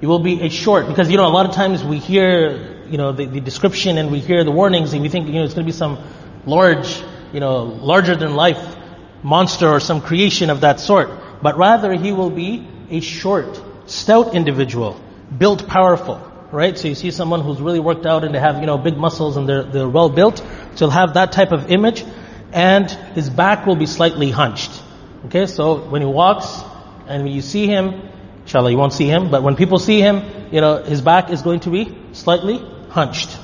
He 0.00 0.06
will 0.06 0.18
be 0.18 0.42
a 0.42 0.48
short, 0.48 0.88
because 0.88 1.10
you 1.10 1.16
know, 1.16 1.26
a 1.26 1.34
lot 1.34 1.46
of 1.46 1.54
times 1.54 1.84
we 1.84 1.98
hear, 1.98 2.84
you 2.88 2.98
know, 2.98 3.12
the, 3.12 3.26
the 3.26 3.40
description 3.40 3.98
and 3.98 4.10
we 4.10 4.18
hear 4.18 4.42
the 4.44 4.50
warnings 4.50 4.92
and 4.92 5.02
we 5.02 5.08
think, 5.08 5.28
you 5.28 5.34
know, 5.34 5.44
it's 5.44 5.54
going 5.54 5.64
to 5.64 5.72
be 5.72 5.76
some 5.76 5.98
large, 6.44 7.00
you 7.32 7.40
know, 7.40 7.64
larger 7.64 8.16
than 8.16 8.34
life 8.34 8.76
monster 9.22 9.68
or 9.68 9.80
some 9.80 10.00
creation 10.00 10.50
of 10.50 10.62
that 10.62 10.80
sort. 10.80 11.10
But 11.40 11.56
rather 11.56 11.92
he 11.92 12.12
will 12.12 12.30
be 12.30 12.66
a 12.90 13.00
short, 13.00 13.60
stout 13.86 14.34
individual, 14.34 15.00
built 15.36 15.68
powerful, 15.68 16.20
right? 16.50 16.76
So 16.76 16.88
you 16.88 16.94
see 16.94 17.10
someone 17.10 17.40
who's 17.40 17.60
really 17.60 17.80
worked 17.80 18.04
out 18.04 18.24
and 18.24 18.34
they 18.34 18.40
have, 18.40 18.58
you 18.60 18.66
know, 18.66 18.78
big 18.78 18.96
muscles 18.96 19.36
and 19.36 19.48
they're, 19.48 19.62
they're 19.62 19.88
well 19.88 20.10
built. 20.10 20.38
So 20.74 20.86
he'll 20.86 20.90
have 20.90 21.14
that 21.14 21.32
type 21.32 21.52
of 21.52 21.70
image 21.70 22.04
and 22.52 22.90
his 23.14 23.30
back 23.30 23.66
will 23.66 23.76
be 23.76 23.86
slightly 23.86 24.30
hunched. 24.30 24.82
Okay, 25.26 25.46
so 25.46 25.88
when 25.88 26.02
he 26.02 26.08
walks 26.08 26.62
and 27.06 27.24
when 27.24 27.32
you 27.32 27.42
see 27.42 27.66
him, 27.66 28.08
inshallah 28.42 28.70
you 28.70 28.76
won't 28.76 28.92
see 28.92 29.06
him, 29.06 29.30
but 29.30 29.42
when 29.42 29.56
people 29.56 29.78
see 29.78 30.00
him, 30.00 30.22
you 30.52 30.60
know, 30.60 30.82
his 30.82 31.00
back 31.00 31.30
is 31.30 31.42
going 31.42 31.60
to 31.60 31.70
be 31.70 31.96
slightly 32.12 32.58
hunched. 32.90 33.38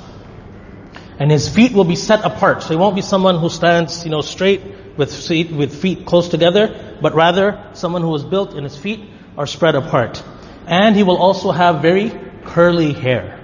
And 1.18 1.30
his 1.30 1.48
feet 1.48 1.72
will 1.72 1.84
be 1.84 1.96
set 1.96 2.24
apart. 2.24 2.62
So 2.62 2.70
he 2.70 2.76
won't 2.76 2.94
be 2.94 3.02
someone 3.02 3.38
who 3.38 3.48
stands, 3.48 4.04
you 4.04 4.10
know, 4.10 4.20
straight 4.20 4.62
with 4.96 5.14
feet, 5.14 5.50
with 5.50 5.74
feet 5.74 6.06
close 6.06 6.28
together, 6.28 6.96
but 7.00 7.14
rather 7.14 7.70
someone 7.72 8.02
who 8.02 8.14
is 8.14 8.22
built 8.22 8.54
and 8.54 8.62
his 8.64 8.76
feet 8.76 9.00
are 9.36 9.46
spread 9.46 9.74
apart. 9.74 10.22
And 10.66 10.94
he 10.94 11.02
will 11.02 11.16
also 11.16 11.50
have 11.50 11.82
very 11.82 12.12
curly 12.44 12.92
hair. 12.92 13.40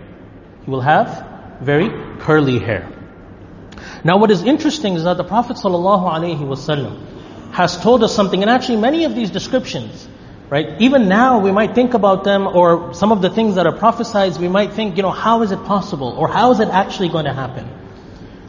He 0.64 0.70
will 0.70 0.82
have 0.82 1.58
very 1.60 1.88
curly 2.20 2.58
hair. 2.58 2.93
Now 4.03 4.17
what 4.17 4.31
is 4.31 4.43
interesting 4.43 4.95
is 4.95 5.03
that 5.03 5.17
the 5.17 5.23
Prophet 5.23 5.57
ﷺ 5.57 7.51
has 7.51 7.77
told 7.81 8.03
us 8.03 8.15
something, 8.15 8.41
and 8.41 8.49
actually 8.49 8.77
many 8.77 9.05
of 9.05 9.15
these 9.15 9.31
descriptions, 9.31 10.07
right, 10.49 10.81
even 10.81 11.07
now 11.07 11.39
we 11.39 11.51
might 11.51 11.75
think 11.75 11.93
about 11.93 12.23
them, 12.23 12.47
or 12.47 12.93
some 12.93 13.11
of 13.11 13.21
the 13.21 13.29
things 13.29 13.55
that 13.55 13.65
are 13.65 13.75
prophesied, 13.77 14.37
we 14.37 14.47
might 14.47 14.73
think, 14.73 14.97
you 14.97 15.03
know, 15.03 15.11
how 15.11 15.41
is 15.41 15.51
it 15.51 15.63
possible, 15.65 16.09
or 16.09 16.27
how 16.27 16.51
is 16.51 16.59
it 16.59 16.69
actually 16.69 17.09
going 17.09 17.25
to 17.25 17.33
happen? 17.33 17.67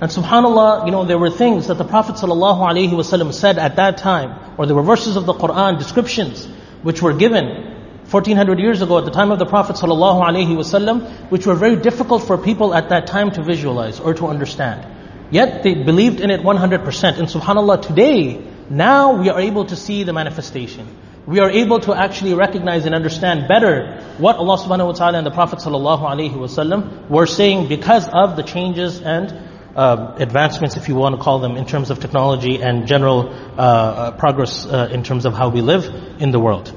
And 0.00 0.11
subhanAllah, 0.11 0.87
you 0.87 0.93
know, 0.93 1.05
there 1.05 1.19
were 1.19 1.31
things 1.31 1.67
that 1.67 1.75
the 1.75 1.85
Prophet 1.85 2.17
ﷺ 2.17 3.35
said 3.35 3.59
at 3.59 3.76
that 3.76 3.99
time, 3.99 4.55
or 4.59 4.67
there 4.67 4.76
were 4.76 4.83
verses 4.83 5.17
of 5.17 5.26
the 5.26 5.35
Quran, 5.35 5.79
descriptions, 5.79 6.47
which 6.83 7.02
were 7.02 7.12
given 7.12 7.76
1400 8.11 8.59
years 8.59 8.83
ago 8.83 8.99
at 8.99 9.05
the 9.05 9.11
time 9.11 9.31
of 9.31 9.38
the 9.38 9.47
Prophet 9.47 9.76
ﷺ, 9.76 11.31
which 11.31 11.47
were 11.47 11.55
very 11.55 11.76
difficult 11.76 12.23
for 12.23 12.38
people 12.38 12.75
at 12.75 12.88
that 12.88 13.07
time 13.07 13.31
to 13.31 13.43
visualize 13.43 14.00
or 14.00 14.14
to 14.14 14.26
understand. 14.26 14.87
Yet 15.36 15.63
they 15.63 15.74
believed 15.74 16.22
in 16.22 16.32
it 16.32 16.42
100%. 16.42 17.20
And 17.20 17.27
subhanAllah, 17.27 17.82
today, 17.86 18.42
now 18.70 19.15
we 19.22 19.30
are 19.30 19.42
able 19.42 19.65
to 19.65 19.75
see 19.75 20.04
the 20.04 20.13
manifestation. 20.13 20.88
We 21.27 21.39
are 21.39 21.50
able 21.50 21.82
to 21.82 21.94
actually 21.94 22.36
recognize 22.36 22.86
and 22.86 22.96
understand 22.96 23.50
better 23.50 24.00
what 24.18 24.38
Allah 24.38 24.58
subhanahu 24.58 24.86
wa 24.92 24.94
ta'ala 24.94 25.18
and 25.18 25.27
the 25.27 25.32
Prophet 25.32 25.60
ﷺ 25.60 27.10
were 27.10 27.25
saying 27.25 27.68
because 27.68 28.08
of 28.08 28.38
the 28.38 28.44
changes 28.44 29.01
and 29.01 29.34
uh, 29.75 30.15
advancements, 30.20 30.77
if 30.77 30.88
you 30.88 30.96
want 30.96 31.18
to 31.18 31.22
call 31.22 31.39
them, 31.39 31.58
in 31.58 31.65
terms 31.65 31.89
of 31.89 32.00
technology 32.00 32.62
and 32.62 32.88
general 32.88 33.27
uh, 33.27 33.62
uh 33.62 34.12
progress 34.12 34.65
uh, 34.65 34.88
in 34.89 35.04
terms 35.04 35.25
of 35.25 35.34
how 35.34 35.50
we 35.50 35.60
live 35.60 35.84
in 36.22 36.32
the 36.32 36.39
world. 36.39 36.72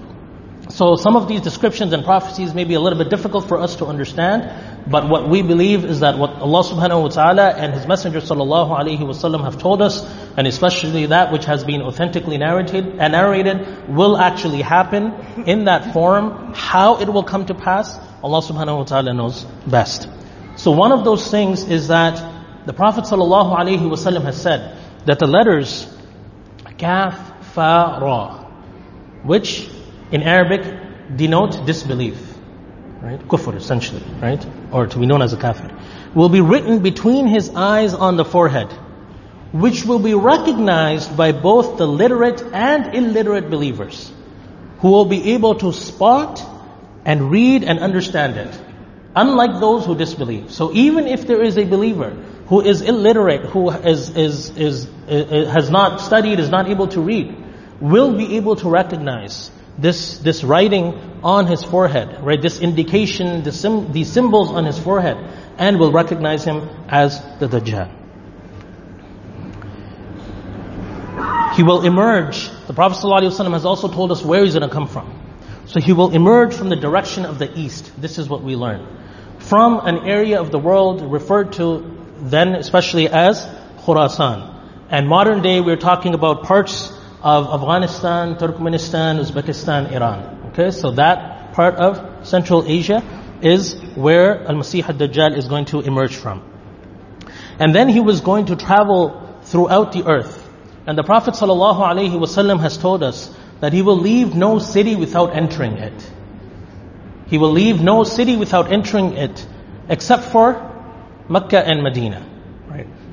So 0.71 0.97
some 0.97 1.17
of 1.17 1.29
these 1.29 1.43
descriptions 1.43 1.93
and 1.93 2.05
prophecies 2.05 2.53
may 2.55 2.65
be 2.65 2.75
a 2.75 2.81
little 2.81 2.99
bit 2.99 3.09
difficult 3.09 3.49
for 3.49 3.59
us 3.59 3.77
to 3.77 3.87
understand, 3.87 4.78
but 4.91 5.09
what 5.09 5.29
we 5.29 5.43
believe 5.43 5.85
is 5.85 6.01
that 6.01 6.19
what 6.19 6.31
Allah 6.37 6.63
subhanahu 6.65 7.03
wa 7.03 7.09
ta'ala 7.09 7.49
and 7.51 7.75
His 7.75 7.87
Messenger 7.87 8.21
sallallahu 8.21 8.71
alayhi 8.71 9.01
wasallam 9.01 9.45
have 9.45 9.59
told 9.59 9.83
us, 9.83 10.03
and 10.37 10.47
especially 10.47 11.07
that 11.07 11.31
which 11.31 11.45
has 11.45 11.65
been 11.65 11.83
authentically 11.83 12.39
narrated 12.39 12.87
and 12.87 13.01
uh, 13.01 13.09
narrated, 13.09 13.89
will 13.89 14.17
actually 14.17 14.63
happen 14.63 15.13
in 15.47 15.65
that 15.65 15.93
form. 15.93 16.55
How 16.55 17.01
it 17.01 17.09
will 17.09 17.25
come 17.25 17.47
to 17.47 17.55
pass, 17.55 17.99
Allah 18.23 18.41
subhanahu 18.41 18.79
wa 18.79 18.85
ta'ala 18.85 19.13
knows 19.13 19.45
best. 19.67 20.09
So 20.57 20.71
one 20.71 20.93
of 20.93 21.05
those 21.05 21.31
things 21.31 21.65
is 21.69 21.89
that 21.89 22.65
the 22.65 22.73
Prophet 22.73 23.05
sallallahu 23.05 23.57
alayhi 23.57 23.81
wasallam 23.81 24.25
has 24.25 24.41
said 24.41 24.79
that 25.07 25.19
the 25.19 25.27
letters 25.27 25.87
kaf, 26.79 27.45
fa, 27.55 27.99
ra, 28.01 28.45
which 29.25 29.69
in 30.13 30.23
Arabic 30.23 30.63
denote 31.17 31.67
disbelief. 31.67 32.28
Right? 33.01 33.21
Kufr 33.21 33.55
essentially, 33.55 34.03
right? 34.21 34.45
Or 34.73 34.87
to 34.87 34.99
be 34.99 35.07
known 35.07 35.23
as 35.23 35.33
a 35.33 35.37
kafir. 35.37 35.71
Will 36.15 36.29
be 36.29 36.41
written 36.41 36.81
between 36.81 37.29
his 37.29 37.51
eyes 37.55 37.95
on 37.95 38.17
the 38.17 38.25
forehead, 38.25 38.73
which 39.53 39.85
will 39.85 40.01
be 40.01 40.15
recognized 40.15 41.17
by 41.17 41.33
both 41.33 41.79
the 41.79 41.87
literate 41.87 42.43
and 42.53 42.95
illiterate 42.95 43.51
believers, 43.51 44.11
who 44.81 44.91
will 44.91 45.05
be 45.05 45.35
able 45.35 45.55
to 45.57 45.73
spot 45.73 46.45
and 47.05 47.31
read 47.31 47.63
and 47.63 47.79
understand 47.79 48.37
it, 48.37 48.61
unlike 49.15 49.61
those 49.61 49.87
who 49.87 49.95
disbelieve. 49.95 50.51
So 50.51 50.73
even 50.73 51.07
if 51.07 51.27
there 51.27 51.41
is 51.41 51.57
a 51.57 51.65
believer 51.65 52.11
who 52.49 52.63
is 52.63 52.81
illiterate, 52.83 53.43
who 53.43 53.71
is, 53.71 54.11
is, 54.17 54.57
is, 54.57 54.89
is 55.07 55.49
has 55.49 55.71
not 55.71 56.01
studied, 56.01 56.41
is 56.41 56.51
not 56.51 56.69
able 56.69 56.89
to 56.89 57.01
read, 57.01 57.35
will 57.81 58.17
be 58.17 58.37
able 58.37 58.57
to 58.57 58.69
recognize 58.69 59.51
this, 59.79 60.19
this 60.19 60.45
writing 60.45 61.21
on 61.23 61.47
his 61.47 61.63
forehead, 61.63 62.23
right? 62.23 62.41
This 62.41 62.61
indication, 62.61 63.43
the 63.43 63.53
sim, 63.53 63.93
these 63.93 64.13
symbols 64.13 64.51
on 64.51 64.65
his 64.65 64.79
forehead, 64.79 65.17
and 65.57 65.79
will 65.79 65.93
recognize 65.93 66.45
him 66.45 66.69
as 66.89 67.21
the 67.39 67.49
Dajjal. 67.49 67.95
He 71.55 71.63
will 71.63 71.85
emerge. 71.85 72.51
The 72.67 72.75
Prophet 72.75 72.99
ﷺ 73.05 73.53
has 73.53 73.65
also 73.65 73.89
told 73.89 74.13
us 74.13 74.23
where 74.23 74.45
he's 74.45 74.55
going 74.55 74.69
to 74.69 74.73
come 74.73 74.87
from. 74.87 75.13
So 75.67 75.81
he 75.81 75.93
will 75.93 76.15
emerge 76.15 76.55
from 76.55 76.69
the 76.69 76.77
direction 76.77 77.25
of 77.25 77.39
the 77.39 77.59
east. 77.59 77.91
This 78.01 78.19
is 78.19 78.29
what 78.29 78.43
we 78.43 78.57
learn. 78.57 78.87
From 79.39 79.81
an 79.85 79.99
area 80.09 80.41
of 80.41 80.51
the 80.51 80.59
world 80.59 81.03
referred 81.03 81.55
to 81.55 81.99
then 82.21 82.55
especially 82.55 83.09
as 83.09 83.45
Khurasan. 83.85 84.55
And 84.91 85.09
modern 85.09 85.43
day 85.43 85.61
we're 85.61 85.77
talking 85.77 86.15
about 86.15 86.45
parts 86.45 86.93
of 87.23 87.47
Afghanistan, 87.47 88.37
Turkmenistan, 88.37 89.19
Uzbekistan, 89.19 89.93
Iran. 89.93 90.51
Okay, 90.53 90.71
so 90.71 90.93
that 90.93 91.53
part 91.53 91.75
of 91.77 92.27
Central 92.27 92.65
Asia 92.67 93.03
is 93.43 93.75
where 93.95 94.45
Al-Masih 94.47 94.89
al-Dajjal 94.89 95.37
is 95.37 95.47
going 95.47 95.65
to 95.67 95.81
emerge 95.81 96.17
from. 96.17 96.43
And 97.59 97.75
then 97.75 97.89
he 97.89 98.01
was 98.01 98.21
going 98.21 98.47
to 98.47 98.57
travel 98.57 99.39
throughout 99.43 99.93
the 99.93 100.05
earth. 100.05 100.45
And 100.87 100.97
the 100.97 101.03
Prophet 101.03 101.35
ﷺ 101.35 102.61
has 102.61 102.79
told 102.79 103.03
us 103.03 103.35
that 103.61 103.73
he 103.73 103.83
will 103.83 103.99
leave 103.99 104.35
no 104.35 104.59
city 104.59 104.95
without 104.95 105.35
entering 105.35 105.79
it. 105.79 106.13
He 107.27 107.39
will 107.39 107.51
leave 107.51 107.81
no 107.81 108.05
city 108.05 108.37
without 108.37 108.73
entering 108.73 109.13
it, 109.15 109.47
except 109.89 110.25
for 110.25 110.65
Mecca 111.29 111.59
and 111.59 111.83
Medina. 111.83 112.28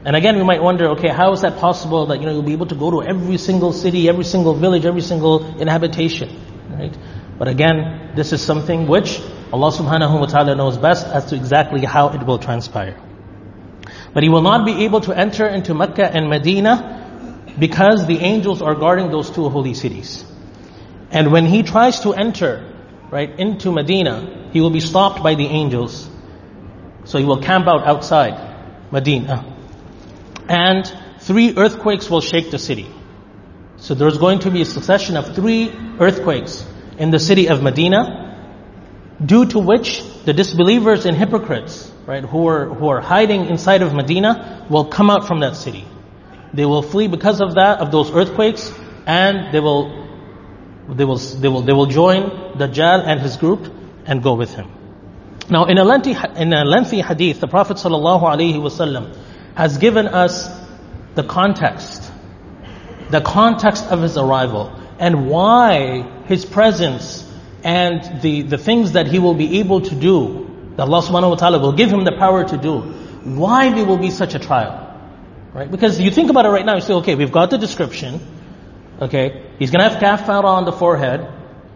And 0.06 0.16
again, 0.16 0.38
we 0.38 0.44
might 0.44 0.62
wonder, 0.62 0.90
okay, 0.90 1.10
how 1.10 1.34
is 1.34 1.42
that 1.42 1.58
possible 1.58 2.06
that, 2.08 2.20
you 2.20 2.28
know, 2.28 2.32
you'll 2.32 2.44
be 2.44 2.54
able 2.54 2.68
to 2.68 2.76
go 2.76 2.92
to 2.92 3.02
every 3.02 3.40
single 3.40 3.74
city, 3.74 4.08
every 4.08 4.24
single 4.24 4.54
village, 4.54 4.86
every 4.86 5.02
single 5.02 5.60
inhabitation, 5.60 6.30
right? 6.70 6.96
But 7.40 7.48
again, 7.48 8.12
this 8.16 8.32
is 8.32 8.40
something 8.40 8.86
which 8.86 9.20
Allah 9.52 9.72
subhanahu 9.72 10.20
wa 10.20 10.28
ta'ala 10.28 10.54
knows 10.54 10.78
best 10.78 11.08
as 11.08 11.26
to 11.32 11.36
exactly 11.36 11.84
how 11.84 12.10
it 12.10 12.24
will 12.24 12.38
transpire. 12.38 13.02
But 14.14 14.22
he 14.22 14.30
will 14.30 14.44
not 14.44 14.64
be 14.64 14.86
able 14.86 15.02
to 15.02 15.18
enter 15.18 15.48
into 15.48 15.74
Mecca 15.74 16.06
and 16.06 16.30
Medina 16.30 17.50
because 17.58 18.06
the 18.06 18.20
angels 18.20 18.62
are 18.62 18.76
guarding 18.76 19.10
those 19.10 19.32
two 19.32 19.50
holy 19.50 19.74
cities. 19.74 20.24
And 21.10 21.32
when 21.32 21.48
he 21.48 21.64
tries 21.64 22.02
to 22.02 22.14
enter, 22.14 22.72
right, 23.10 23.40
into 23.40 23.72
Medina, 23.72 24.52
he 24.54 24.62
will 24.62 24.70
be 24.70 24.82
stopped 24.82 25.24
by 25.24 25.34
the 25.34 25.48
angels. 25.48 26.08
So 27.06 27.18
he 27.18 27.26
will 27.26 27.42
camp 27.42 27.68
out 27.68 27.88
outside 27.88 28.38
Medina 28.92 29.55
and 30.48 30.92
three 31.20 31.56
earthquakes 31.58 32.10
will 32.10 32.22
shake 32.22 32.52
the 32.52 32.60
city. 32.60 32.90
So 33.78 33.94
there's 33.94 34.18
going 34.18 34.40
to 34.40 34.52
be 34.52 34.62
a 34.62 34.66
succession 34.66 35.18
of 35.18 35.36
three 35.36 35.72
earthquakes 36.00 36.66
in 36.98 37.12
the 37.12 37.20
city 37.20 37.50
of 37.50 37.62
Medina, 37.62 38.22
due 39.24 39.46
to 39.46 39.60
which 39.60 40.04
the 40.26 40.34
disbelievers 40.34 41.06
and 41.06 41.16
hypocrites, 41.16 41.92
right, 42.06 42.24
who 42.24 42.48
are, 42.48 42.66
who 42.66 42.88
are 42.88 43.02
hiding 43.02 43.46
inside 43.46 43.82
of 43.82 43.94
Medina 43.94 44.66
will 44.70 44.86
come 44.86 45.10
out 45.10 45.28
from 45.28 45.40
that 45.42 45.56
city. 45.56 45.86
They 46.54 46.66
will 46.66 46.82
flee 46.82 47.08
because 47.08 47.42
of 47.42 47.56
that, 47.56 47.80
of 47.80 47.92
those 47.92 48.12
earthquakes, 48.12 48.72
and 49.06 49.54
they 49.54 49.60
will, 49.60 50.08
they 50.90 51.06
will, 51.06 51.18
they 51.18 51.48
will, 51.48 51.62
they 51.62 51.74
will 51.74 51.86
join 51.88 52.30
Dajjal 52.58 53.06
and 53.06 53.20
his 53.20 53.38
group 53.38 53.72
and 54.06 54.24
go 54.24 54.36
with 54.36 54.54
him. 54.54 54.72
Now, 55.50 55.66
in 55.66 55.78
a 55.78 55.84
lengthy, 55.84 56.16
in 56.38 56.54
a 56.54 56.64
lengthy 56.66 57.02
hadith, 57.02 57.40
the 57.40 57.48
Prophet 57.48 57.78
sallallahu 57.78 58.24
alaihi 58.24 58.56
wasallam 58.56 59.16
has 59.56 59.78
given 59.78 60.08
us 60.08 60.50
the 61.16 61.24
context, 61.24 62.12
the 63.10 63.22
context 63.22 63.86
of 63.86 64.02
his 64.02 64.18
arrival, 64.18 64.80
and 65.00 65.30
why 65.30 66.02
his 66.26 66.46
presence 66.46 67.24
and 67.64 68.22
the, 68.22 68.44
the 68.44 68.58
things 68.58 68.92
that 68.92 69.08
he 69.08 69.20
will 69.20 69.34
be 69.34 69.60
able 69.60 69.82
to 69.82 69.96
do, 69.96 70.72
that 70.76 70.84
Allah 70.84 71.02
subhanahu 71.02 71.32
wa 71.32 71.36
ta'ala 71.36 71.60
will 71.60 71.74
give 71.74 71.90
him 71.90 72.04
the 72.04 72.12
power 72.12 72.44
to 72.44 72.58
do, 72.58 72.80
why 73.24 73.74
there 73.74 73.86
will 73.86 73.98
be 73.98 74.12
such 74.12 74.36
a 74.36 74.40
trial. 74.40 74.82
Right? 75.54 75.72
Because 75.72 76.00
you 76.00 76.12
think 76.12 76.30
about 76.30 76.46
it 76.46 76.50
right 76.50 76.66
now, 76.66 76.76
you 76.76 76.82
say, 76.82 76.94
okay, 76.96 77.16
we've 77.16 77.32
got 77.32 77.50
the 77.50 77.58
description, 77.58 78.20
okay, 79.02 79.52
he's 79.58 79.72
gonna 79.72 79.90
have 79.90 80.00
kaf 80.00 80.28
on 80.28 80.66
the 80.66 80.74
forehead, 80.74 81.28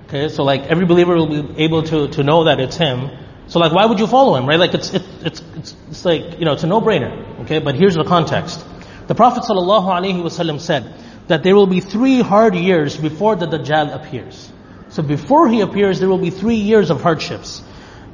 okay, 0.08 0.28
so 0.28 0.44
like 0.44 0.64
every 0.64 0.86
believer 0.86 1.16
will 1.16 1.44
be 1.44 1.64
able 1.64 1.84
to, 1.84 2.10
to 2.10 2.24
know 2.24 2.44
that 2.44 2.60
it's 2.60 2.76
him, 2.76 3.10
so 3.50 3.60
like, 3.60 3.74
why 3.74 3.86
would 3.86 4.00
you 4.00 4.06
follow 4.06 4.36
him, 4.36 4.46
right? 4.46 4.60
Like, 4.60 4.76
it's, 4.76 4.94
it, 4.94 5.04
it's, 5.22 5.42
it's, 5.56 5.76
it's 5.90 6.06
like, 6.06 6.40
you 6.40 6.46
know, 6.46 6.54
it's 6.54 6.64
a 6.64 6.68
no-brainer. 6.68 7.42
Okay, 7.42 7.58
but 7.60 7.74
here's 7.74 7.96
the 7.96 8.04
context. 8.04 8.64
The 9.08 9.16
Prophet 9.16 9.44
ﷺ 9.44 10.60
said 10.60 10.94
that 11.28 11.42
there 11.42 11.56
will 11.56 11.66
be 11.66 11.80
three 11.80 12.22
hard 12.22 12.54
years 12.54 12.96
before 12.96 13.36
the 13.36 13.48
Dajjal 13.48 13.94
appears. 13.94 14.52
So 14.90 15.02
before 15.02 15.50
he 15.50 15.62
appears, 15.62 16.00
there 16.00 16.08
will 16.08 16.20
be 16.20 16.30
three 16.30 16.58
years 16.58 16.92
of 16.92 17.02
hardships. 17.02 17.64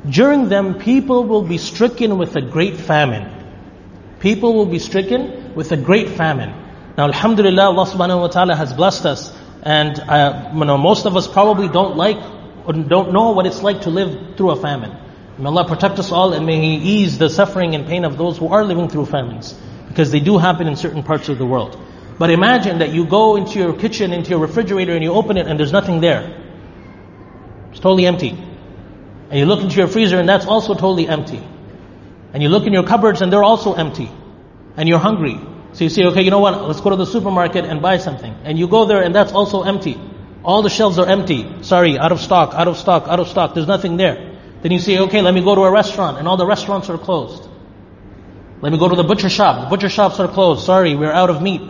During 0.09 0.47
them, 0.47 0.79
people 0.79 1.25
will 1.25 1.41
be 1.41 1.57
stricken 1.57 2.17
with 2.17 2.37
a 2.37 2.41
great 2.41 2.77
famine. 2.77 3.29
People 4.21 4.53
will 4.53 4.67
be 4.67 4.79
stricken 4.79 5.53
with 5.53 5.71
a 5.73 5.77
great 5.77 6.09
famine. 6.09 6.53
Now, 6.97 7.07
Alhamdulillah, 7.07 7.63
Allah 7.63 7.85
subhanahu 7.85 8.21
wa 8.21 8.27
ta'ala 8.27 8.55
has 8.55 8.71
blessed 8.71 9.05
us, 9.05 9.35
and 9.63 9.99
uh, 9.99 10.51
you 10.53 10.63
know, 10.63 10.77
most 10.77 11.05
of 11.05 11.17
us 11.17 11.27
probably 11.27 11.67
don't 11.67 11.97
like, 11.97 12.17
or 12.65 12.71
don't 12.71 13.11
know 13.11 13.31
what 13.31 13.45
it's 13.45 13.61
like 13.61 13.81
to 13.81 13.89
live 13.89 14.37
through 14.37 14.51
a 14.51 14.55
famine. 14.55 15.04
May 15.37 15.47
Allah 15.47 15.67
protect 15.67 15.99
us 15.99 16.11
all 16.11 16.33
and 16.33 16.45
may 16.45 16.59
He 16.59 17.01
ease 17.01 17.17
the 17.17 17.29
suffering 17.29 17.75
and 17.75 17.85
pain 17.85 18.05
of 18.05 18.17
those 18.17 18.37
who 18.37 18.47
are 18.47 18.63
living 18.63 18.89
through 18.89 19.05
famines. 19.05 19.53
Because 19.87 20.11
they 20.11 20.19
do 20.19 20.37
happen 20.37 20.67
in 20.67 20.75
certain 20.75 21.03
parts 21.03 21.29
of 21.29 21.37
the 21.37 21.45
world. 21.45 21.79
But 22.17 22.29
imagine 22.29 22.79
that 22.79 22.93
you 22.93 23.05
go 23.05 23.35
into 23.35 23.59
your 23.59 23.73
kitchen, 23.73 24.13
into 24.13 24.29
your 24.29 24.39
refrigerator, 24.39 24.93
and 24.93 25.03
you 25.03 25.11
open 25.11 25.37
it 25.37 25.47
and 25.47 25.59
there's 25.59 25.73
nothing 25.73 25.99
there. 25.99 26.41
It's 27.71 27.79
totally 27.79 28.05
empty. 28.05 28.29
And 29.29 29.39
you 29.39 29.45
look 29.45 29.61
into 29.61 29.75
your 29.75 29.87
freezer 29.87 30.17
and 30.17 30.29
that's 30.29 30.45
also 30.45 30.73
totally 30.73 31.07
empty. 31.07 31.43
And 32.33 32.41
you 32.41 32.49
look 32.49 32.65
in 32.65 32.73
your 32.73 32.83
cupboards 32.83 33.21
and 33.21 33.31
they're 33.31 33.43
also 33.43 33.73
empty. 33.73 34.09
And 34.77 34.87
you're 34.87 34.99
hungry. 34.99 35.39
So 35.73 35.83
you 35.83 35.89
say, 35.89 36.05
okay, 36.05 36.21
you 36.21 36.31
know 36.31 36.39
what, 36.39 36.61
let's 36.63 36.79
go 36.79 36.91
to 36.91 36.95
the 36.95 37.05
supermarket 37.05 37.65
and 37.65 37.81
buy 37.81 37.97
something. 37.97 38.33
And 38.43 38.57
you 38.57 38.69
go 38.69 38.85
there 38.85 39.01
and 39.01 39.13
that's 39.13 39.33
also 39.33 39.63
empty. 39.63 39.99
All 40.43 40.61
the 40.61 40.69
shelves 40.69 40.99
are 40.99 41.07
empty. 41.07 41.63
Sorry, 41.63 41.97
out 41.97 42.13
of 42.13 42.21
stock, 42.21 42.53
out 42.53 42.67
of 42.67 42.77
stock, 42.77 43.07
out 43.09 43.19
of 43.19 43.27
stock. 43.27 43.55
There's 43.55 43.67
nothing 43.67 43.97
there. 43.97 44.34
Then 44.65 44.72
you 44.72 44.79
say, 44.79 44.98
okay, 44.98 45.22
let 45.22 45.36
me 45.36 45.43
go 45.43 45.53
to 45.53 45.62
a 45.62 45.69
restaurant 45.69 46.17
and 46.17 46.27
all 46.27 46.38
the 46.38 46.45
restaurants 46.48 46.89
are 46.89 46.98
closed. 46.98 47.48
Let 48.62 48.72
me 48.72 48.79
go 48.79 48.89
to 48.89 48.95
the 48.95 49.03
butcher 49.03 49.29
shop. 49.29 49.62
The 49.62 49.69
butcher 49.69 49.89
shops 49.89 50.19
are 50.19 50.27
closed. 50.27 50.65
Sorry, 50.65 50.95
we're 50.95 51.12
out 51.12 51.29
of 51.29 51.39
meat. 51.39 51.62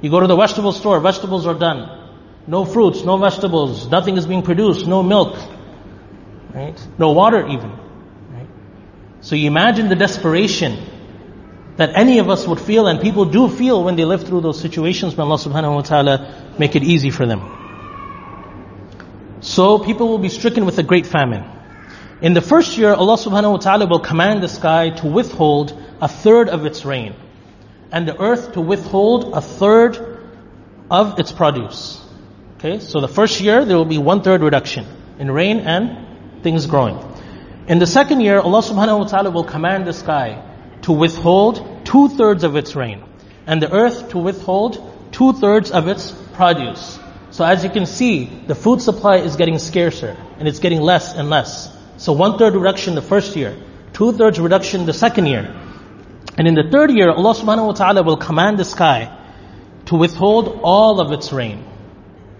You 0.00 0.10
go 0.10 0.18
to 0.18 0.26
the 0.26 0.34
vegetable 0.34 0.72
store, 0.72 0.98
vegetables 0.98 1.46
are 1.46 1.54
done. 1.54 1.88
No 2.48 2.64
fruits, 2.64 3.04
no 3.04 3.16
vegetables, 3.16 3.88
nothing 3.88 4.16
is 4.16 4.26
being 4.26 4.42
produced, 4.42 4.88
no 4.88 5.04
milk, 5.04 5.38
right? 6.52 6.76
No 6.98 7.12
water 7.12 7.46
even. 7.46 7.70
Right? 7.70 8.48
So 9.20 9.36
you 9.36 9.46
imagine 9.46 9.88
the 9.88 9.94
desperation 9.94 10.84
that 11.76 11.90
any 11.94 12.18
of 12.18 12.28
us 12.28 12.44
would 12.44 12.60
feel 12.60 12.88
and 12.88 13.00
people 13.00 13.24
do 13.24 13.48
feel 13.48 13.84
when 13.84 13.94
they 13.94 14.04
live 14.04 14.24
through 14.24 14.40
those 14.40 14.60
situations, 14.60 15.16
may 15.16 15.22
Allah 15.22 15.36
subhanahu 15.36 15.76
wa 15.76 15.82
ta'ala 15.82 16.54
make 16.58 16.74
it 16.74 16.82
easy 16.82 17.10
for 17.10 17.24
them. 17.24 17.40
So 19.42 19.78
people 19.78 20.08
will 20.08 20.18
be 20.18 20.28
stricken 20.28 20.66
with 20.66 20.76
a 20.78 20.82
great 20.82 21.06
famine. 21.06 21.59
In 22.22 22.34
the 22.34 22.42
first 22.42 22.76
year, 22.76 22.92
Allah 22.92 23.16
subhanahu 23.16 23.52
wa 23.52 23.56
ta'ala 23.56 23.86
will 23.86 24.00
command 24.00 24.42
the 24.42 24.48
sky 24.48 24.90
to 24.90 25.06
withhold 25.06 25.72
a 26.02 26.08
third 26.08 26.50
of 26.50 26.66
its 26.66 26.84
rain 26.84 27.14
and 27.90 28.06
the 28.06 28.20
earth 28.20 28.52
to 28.52 28.60
withhold 28.60 29.32
a 29.32 29.40
third 29.40 30.18
of 30.90 31.18
its 31.18 31.32
produce. 31.32 31.98
Okay, 32.58 32.78
so 32.78 33.00
the 33.00 33.08
first 33.08 33.40
year 33.40 33.64
there 33.64 33.78
will 33.78 33.86
be 33.86 33.96
one 33.96 34.20
third 34.20 34.42
reduction 34.42 34.86
in 35.18 35.30
rain 35.30 35.60
and 35.60 36.42
things 36.42 36.66
growing. 36.66 36.98
In 37.68 37.78
the 37.78 37.86
second 37.86 38.20
year, 38.20 38.38
Allah 38.38 38.60
subhanahu 38.60 38.98
wa 38.98 39.06
ta'ala 39.06 39.30
will 39.30 39.44
command 39.44 39.86
the 39.86 39.94
sky 39.94 40.42
to 40.82 40.92
withhold 40.92 41.86
two 41.86 42.10
thirds 42.10 42.44
of 42.44 42.54
its 42.54 42.76
rain 42.76 43.02
and 43.46 43.62
the 43.62 43.72
earth 43.72 44.10
to 44.10 44.18
withhold 44.18 44.76
two 45.10 45.32
thirds 45.32 45.70
of 45.70 45.88
its 45.88 46.10
produce. 46.34 46.98
So 47.30 47.46
as 47.46 47.64
you 47.64 47.70
can 47.70 47.86
see, 47.86 48.26
the 48.46 48.54
food 48.54 48.82
supply 48.82 49.16
is 49.16 49.36
getting 49.36 49.58
scarcer 49.58 50.18
and 50.38 50.46
it's 50.46 50.58
getting 50.58 50.82
less 50.82 51.14
and 51.14 51.30
less. 51.30 51.79
So 52.00 52.14
one 52.14 52.38
third 52.38 52.54
reduction 52.54 52.94
the 52.94 53.02
first 53.02 53.36
year, 53.36 53.54
two 53.92 54.12
thirds 54.12 54.40
reduction 54.40 54.86
the 54.86 54.94
second 54.94 55.26
year. 55.26 55.54
And 56.38 56.48
in 56.48 56.54
the 56.54 56.64
third 56.72 56.90
year, 56.90 57.10
Allah 57.10 57.34
subhanahu 57.34 57.66
wa 57.66 57.72
ta'ala 57.72 58.02
will 58.02 58.16
command 58.16 58.58
the 58.58 58.64
sky 58.64 59.14
to 59.84 59.96
withhold 59.96 60.60
all 60.62 60.98
of 60.98 61.12
its 61.12 61.30
rain. 61.30 61.62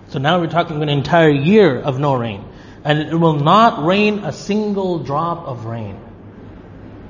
So 0.08 0.18
now 0.18 0.40
we're 0.40 0.46
talking 0.46 0.82
an 0.82 0.88
entire 0.88 1.28
year 1.28 1.78
of 1.78 1.98
no 1.98 2.14
rain. 2.14 2.42
And 2.84 3.00
it 3.00 3.14
will 3.14 3.34
not 3.34 3.84
rain 3.84 4.20
a 4.20 4.32
single 4.32 5.00
drop 5.00 5.46
of 5.46 5.66
rain. 5.66 6.00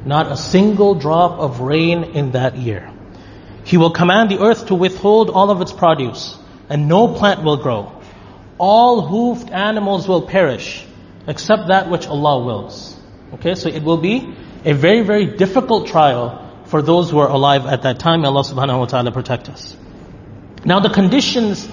Not 0.04 0.32
a 0.32 0.36
single 0.36 0.96
drop 0.96 1.38
of 1.38 1.60
rain 1.60 2.02
in 2.02 2.32
that 2.32 2.56
year. 2.56 2.90
He 3.62 3.76
will 3.76 3.92
command 3.92 4.28
the 4.28 4.40
earth 4.40 4.66
to 4.66 4.74
withhold 4.74 5.30
all 5.30 5.52
of 5.52 5.60
its 5.60 5.70
produce, 5.70 6.36
and 6.68 6.88
no 6.88 7.14
plant 7.14 7.44
will 7.44 7.58
grow. 7.58 7.92
All 8.58 9.02
hoofed 9.02 9.50
animals 9.50 10.08
will 10.08 10.22
perish, 10.22 10.84
except 11.30 11.68
that 11.68 11.88
which 11.88 12.06
Allah 12.06 12.44
wills. 12.44 12.96
Okay, 13.34 13.54
so 13.54 13.68
it 13.68 13.84
will 13.84 13.98
be 13.98 14.34
a 14.64 14.72
very, 14.74 15.02
very 15.02 15.26
difficult 15.26 15.86
trial 15.86 16.62
for 16.64 16.82
those 16.82 17.10
who 17.10 17.18
are 17.18 17.28
alive 17.28 17.66
at 17.66 17.82
that 17.82 18.00
time. 18.00 18.24
Allah 18.24 18.42
subhanahu 18.42 18.80
wa 18.80 18.86
ta'ala 18.86 19.12
protect 19.12 19.48
us. 19.48 19.76
Now 20.64 20.80
the 20.80 20.90
conditions 20.90 21.68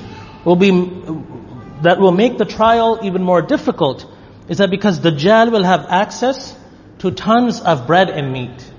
will 0.46 0.56
be, 0.56 0.70
that 1.82 2.00
will 2.00 2.12
make 2.12 2.38
the 2.38 2.46
trial 2.46 3.00
even 3.04 3.24
more 3.24 3.42
difficult 3.42 4.06
is 4.48 4.60
that 4.60 4.70
because 4.70 5.00
Dajjal 5.00 5.52
will 5.52 5.64
have 5.64 5.88
access 5.90 6.56
to 7.00 7.12
tons 7.12 7.60
of 7.60 7.86
bread 7.88 8.10
and 8.10 8.32
meat. 8.32 8.72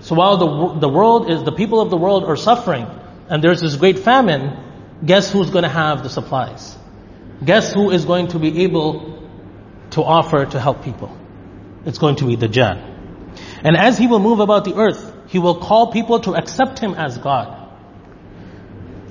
So 0.00 0.14
while 0.14 0.36
the, 0.36 0.80
the 0.80 0.88
world 0.88 1.30
is, 1.30 1.42
the 1.42 1.52
people 1.52 1.80
of 1.80 1.90
the 1.90 1.96
world 1.96 2.24
are 2.24 2.36
suffering 2.36 2.86
and 3.28 3.42
there's 3.42 3.60
this 3.60 3.76
great 3.76 3.98
famine, 3.98 4.56
guess 5.04 5.32
who's 5.32 5.50
going 5.50 5.64
to 5.64 5.76
have 5.82 6.02
the 6.02 6.10
supplies? 6.10 6.76
Guess 7.44 7.72
who 7.72 7.90
is 7.90 8.04
going 8.04 8.28
to 8.28 8.38
be 8.38 8.62
able 8.62 9.11
to 9.92 10.02
offer 10.02 10.44
to 10.44 10.60
help 10.60 10.84
people? 10.84 11.16
It's 11.86 11.98
going 11.98 12.16
to 12.16 12.26
be 12.26 12.36
Dajjal. 12.36 12.90
And 13.64 13.76
as 13.76 13.96
he 13.98 14.06
will 14.06 14.18
move 14.20 14.40
about 14.40 14.64
the 14.64 14.74
earth, 14.74 15.12
he 15.28 15.38
will 15.38 15.56
call 15.56 15.92
people 15.92 16.20
to 16.20 16.34
accept 16.34 16.78
him 16.78 16.94
as 16.94 17.18
God 17.18 17.62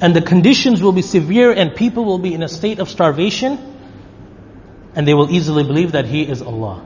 and 0.01 0.15
the 0.15 0.21
conditions 0.21 0.81
will 0.81 0.91
be 0.91 1.03
severe 1.03 1.51
and 1.53 1.75
people 1.75 2.03
will 2.03 2.17
be 2.17 2.33
in 2.33 2.41
a 2.41 2.47
state 2.49 2.79
of 2.79 2.89
starvation 2.89 3.59
and 4.95 5.07
they 5.07 5.13
will 5.13 5.31
easily 5.31 5.63
believe 5.63 5.91
that 5.91 6.05
he 6.05 6.23
is 6.23 6.41
Allah. 6.41 6.83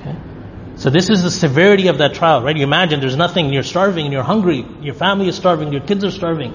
Okay? 0.00 0.16
So 0.76 0.90
this 0.90 1.08
is 1.08 1.22
the 1.22 1.30
severity 1.30 1.88
of 1.88 1.98
that 1.98 2.14
trial, 2.14 2.42
right? 2.42 2.54
You 2.54 2.62
imagine 2.62 3.00
there's 3.00 3.16
nothing, 3.16 3.52
you're 3.52 3.62
starving 3.62 4.04
and 4.04 4.12
you're 4.12 4.22
hungry, 4.22 4.64
your 4.82 4.94
family 4.94 5.28
is 5.28 5.36
starving, 5.36 5.72
your 5.72 5.80
kids 5.80 6.04
are 6.04 6.10
starving. 6.10 6.54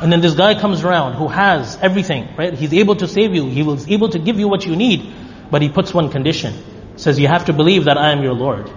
And 0.00 0.12
then 0.12 0.20
this 0.20 0.34
guy 0.34 0.58
comes 0.60 0.84
around 0.84 1.14
who 1.14 1.28
has 1.28 1.76
everything, 1.80 2.28
right? 2.36 2.52
He's 2.52 2.74
able 2.74 2.96
to 2.96 3.08
save 3.08 3.34
you, 3.34 3.48
he 3.48 3.62
was 3.62 3.88
able 3.88 4.10
to 4.10 4.18
give 4.18 4.38
you 4.38 4.48
what 4.48 4.66
you 4.66 4.76
need, 4.76 5.12
but 5.50 5.62
he 5.62 5.68
puts 5.68 5.94
one 5.94 6.10
condition. 6.10 6.52
Says 6.96 7.18
you 7.18 7.28
have 7.28 7.46
to 7.46 7.52
believe 7.52 7.84
that 7.84 7.96
I 7.98 8.12
am 8.12 8.22
your 8.22 8.34
Lord. 8.34 8.70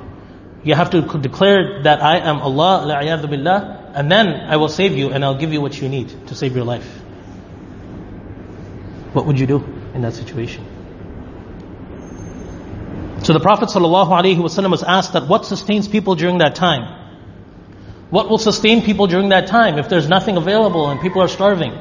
You 0.64 0.76
have 0.76 0.92
to 0.92 1.02
declare 1.02 1.84
that 1.84 2.02
I 2.02 2.20
am 2.20 2.40
Allah, 2.40 2.86
billah, 3.28 3.92
and 3.96 4.12
then 4.12 4.28
I 4.28 4.58
will 4.58 4.70
save 4.70 4.98
you 4.98 5.12
and 5.12 5.24
I'll 5.24 5.38
give 5.38 5.54
you 5.54 5.62
what 5.62 5.82
you 5.82 5.90
need 5.90 6.28
to 6.28 6.36
save 6.36 6.56
your 6.56 6.66
life. 6.66 6.88
What 9.14 9.26
would 9.26 9.40
you 9.40 9.48
do 9.48 9.64
in 9.94 10.02
that 10.02 10.14
situation? 10.14 10.66
So 13.24 13.34
the 13.34 13.40
Prophet 13.40 13.70
ﷺ 13.70 14.72
was 14.72 14.84
asked 14.84 15.14
that 15.14 15.28
what 15.28 15.46
sustains 15.46 15.88
people 15.88 16.16
during 16.16 16.38
that 16.38 16.56
time? 16.56 16.99
What 18.10 18.30
will 18.30 18.40
sustain 18.40 18.82
people 18.82 19.08
during 19.08 19.30
that 19.30 19.48
time 19.48 19.78
if 19.78 19.88
there's 19.88 20.08
nothing 20.08 20.38
available 20.38 20.90
and 20.90 21.00
people 21.00 21.22
are 21.22 21.28
starving? 21.28 21.74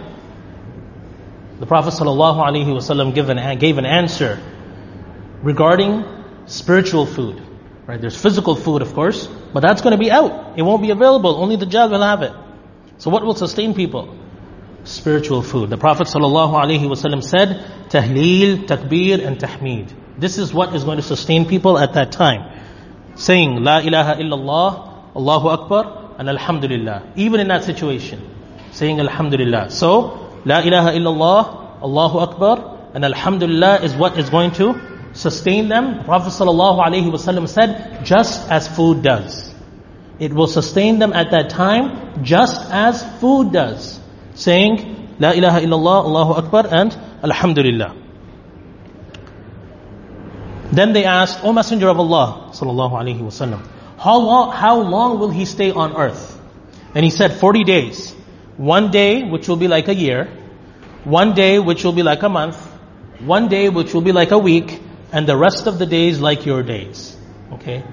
The 1.58 1.66
Prophet 1.66 1.94
ﷺ 1.94 3.14
gave 3.60 3.78
an, 3.78 3.86
answer 3.86 4.40
regarding 5.42 6.04
spiritual 6.46 7.06
food. 7.06 7.42
Right? 7.86 8.00
There's 8.00 8.20
physical 8.20 8.54
food, 8.54 8.82
of 8.82 8.92
course, 8.92 9.26
but 9.26 9.60
that's 9.60 9.80
going 9.80 9.92
to 9.92 9.98
be 9.98 10.10
out. 10.10 10.58
It 10.58 10.62
won't 10.62 10.82
be 10.82 10.90
available. 10.90 11.36
Only 11.36 11.56
the 11.56 11.66
Dajjal 11.66 11.90
will 11.90 12.02
have 12.02 12.22
it. 12.22 12.32
So 12.98 13.10
what 13.10 13.24
will 13.24 13.34
sustain 13.34 13.74
people? 13.74 14.14
Spiritual 14.84 15.42
food. 15.42 15.70
The 15.70 15.78
Prophet 15.78 16.06
ﷺ 16.06 17.24
said, 17.24 17.88
Tahleel, 17.88 18.66
Takbir 18.66 19.26
and 19.26 19.38
Tahmeed. 19.38 19.92
This 20.18 20.36
is 20.36 20.52
what 20.52 20.74
is 20.76 20.84
going 20.84 20.98
to 20.98 21.02
sustain 21.02 21.48
people 21.48 21.78
at 21.78 21.94
that 21.94 22.12
time. 22.12 22.60
Saying, 23.14 23.64
La 23.64 23.78
ilaha 23.78 24.14
illallah, 24.16 25.16
Allahu 25.16 25.48
Akbar, 25.48 26.07
and 26.18 26.28
Alhamdulillah. 26.28 27.12
Even 27.16 27.40
in 27.40 27.48
that 27.48 27.64
situation. 27.64 28.20
Saying 28.72 29.00
Alhamdulillah. 29.00 29.70
So, 29.70 30.40
La 30.44 30.58
ilaha 30.60 30.90
illallah, 30.92 31.82
Allahu 31.82 32.18
Akbar, 32.18 32.90
and 32.94 33.04
Alhamdulillah 33.04 33.82
is 33.82 33.94
what 33.94 34.18
is 34.18 34.28
going 34.28 34.52
to 34.52 34.80
sustain 35.12 35.68
them. 35.68 36.04
Prophet 36.04 36.30
ﷺ 36.30 37.48
said, 37.48 38.04
just 38.04 38.50
as 38.50 38.68
food 38.68 39.02
does. 39.02 39.54
It 40.18 40.32
will 40.32 40.48
sustain 40.48 40.98
them 40.98 41.12
at 41.12 41.30
that 41.30 41.50
time 41.50 42.24
just 42.24 42.70
as 42.70 43.04
food 43.20 43.52
does. 43.52 44.00
Saying, 44.34 45.16
La 45.20 45.30
ilaha 45.30 45.60
illallah, 45.60 46.04
Allahu 46.04 46.32
Akbar, 46.32 46.66
and 46.70 46.96
Alhamdulillah. 47.22 47.94
Then 50.72 50.92
they 50.92 51.04
asked, 51.04 51.44
O 51.44 51.52
Messenger 51.52 51.88
of 51.88 51.98
Allah, 51.98 52.50
sallallahu 52.52 52.92
alaihi 52.92 53.20
wasallam, 53.20 53.62
how 53.98 54.18
long, 54.18 54.52
how 54.52 54.80
long 54.80 55.18
will 55.18 55.30
he 55.30 55.44
stay 55.44 55.70
on 55.70 55.96
earth? 55.96 56.40
And 56.94 57.04
he 57.04 57.10
said, 57.10 57.32
40 57.32 57.64
days. 57.64 58.14
One 58.56 58.90
day, 58.90 59.24
which 59.24 59.48
will 59.48 59.56
be 59.56 59.68
like 59.68 59.88
a 59.88 59.94
year. 59.94 60.26
One 61.04 61.34
day, 61.34 61.58
which 61.58 61.84
will 61.84 61.92
be 61.92 62.02
like 62.02 62.22
a 62.22 62.28
month. 62.28 62.56
One 63.20 63.48
day, 63.48 63.68
which 63.68 63.92
will 63.94 64.02
be 64.02 64.12
like 64.12 64.30
a 64.30 64.38
week 64.38 64.80
and 65.12 65.26
the 65.26 65.36
rest 65.36 65.66
of 65.66 65.78
the 65.78 65.86
days 65.86 66.20
like 66.20 66.46
your 66.46 66.62
days. 66.62 67.16
Okay? 67.52 67.84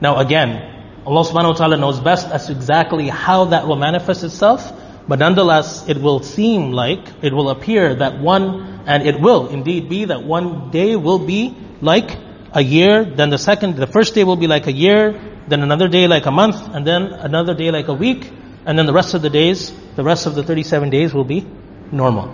Now 0.00 0.18
again, 0.18 0.72
Allah 1.06 1.24
subhanahu 1.24 1.52
wa 1.52 1.58
ta'ala 1.58 1.76
knows 1.76 2.00
best 2.00 2.28
as 2.28 2.46
to 2.46 2.52
exactly 2.52 3.08
how 3.08 3.46
that 3.46 3.66
will 3.66 3.76
manifest 3.76 4.24
itself, 4.24 4.72
but 5.06 5.18
nonetheless, 5.18 5.88
it 5.88 6.00
will 6.00 6.20
seem 6.20 6.72
like, 6.72 7.00
it 7.22 7.32
will 7.32 7.50
appear 7.50 7.94
that 7.96 8.18
one, 8.18 8.82
and 8.86 9.06
it 9.06 9.20
will 9.20 9.48
indeed 9.48 9.88
be 9.88 10.06
that 10.06 10.24
one 10.24 10.70
day 10.70 10.96
will 10.96 11.18
be 11.18 11.56
like 11.80 12.10
a 12.52 12.62
year, 12.62 13.04
then 13.04 13.30
the 13.30 13.38
second, 13.38 13.76
the 13.76 13.86
first 13.86 14.14
day 14.14 14.24
will 14.24 14.36
be 14.36 14.46
like 14.46 14.66
a 14.66 14.72
year, 14.72 15.33
then 15.48 15.62
another 15.62 15.88
day 15.88 16.06
like 16.06 16.26
a 16.26 16.30
month, 16.30 16.68
and 16.74 16.86
then 16.86 17.12
another 17.12 17.54
day 17.54 17.70
like 17.70 17.88
a 17.88 17.94
week, 17.94 18.30
and 18.66 18.78
then 18.78 18.86
the 18.86 18.92
rest 18.92 19.14
of 19.14 19.22
the 19.22 19.30
days, 19.30 19.72
the 19.96 20.02
rest 20.02 20.26
of 20.26 20.34
the 20.34 20.42
37 20.42 20.90
days 20.90 21.12
will 21.12 21.24
be 21.24 21.46
normal. 21.92 22.28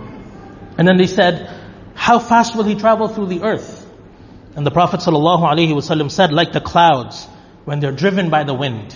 And 0.77 0.87
then 0.87 0.97
they 0.97 1.07
said, 1.07 1.49
how 1.93 2.19
fast 2.19 2.55
will 2.55 2.63
he 2.63 2.75
travel 2.75 3.07
through 3.07 3.27
the 3.27 3.43
earth? 3.43 3.87
And 4.55 4.65
the 4.65 4.71
Prophet 4.71 5.01
ﷺ 5.01 6.11
said, 6.11 6.33
like 6.33 6.51
the 6.51 6.61
clouds 6.61 7.25
when 7.65 7.79
they're 7.79 7.91
driven 7.91 8.29
by 8.29 8.43
the 8.43 8.53
wind. 8.53 8.95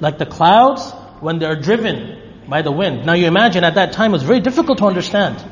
Like 0.00 0.18
the 0.18 0.26
clouds 0.26 0.90
when 1.20 1.38
they're 1.38 1.60
driven 1.60 2.44
by 2.48 2.62
the 2.62 2.72
wind. 2.72 3.04
Now 3.06 3.14
you 3.14 3.26
imagine 3.26 3.64
at 3.64 3.74
that 3.74 3.92
time 3.92 4.10
it 4.10 4.12
was 4.12 4.22
very 4.22 4.40
difficult 4.40 4.78
to 4.78 4.84
understand. 4.84 5.42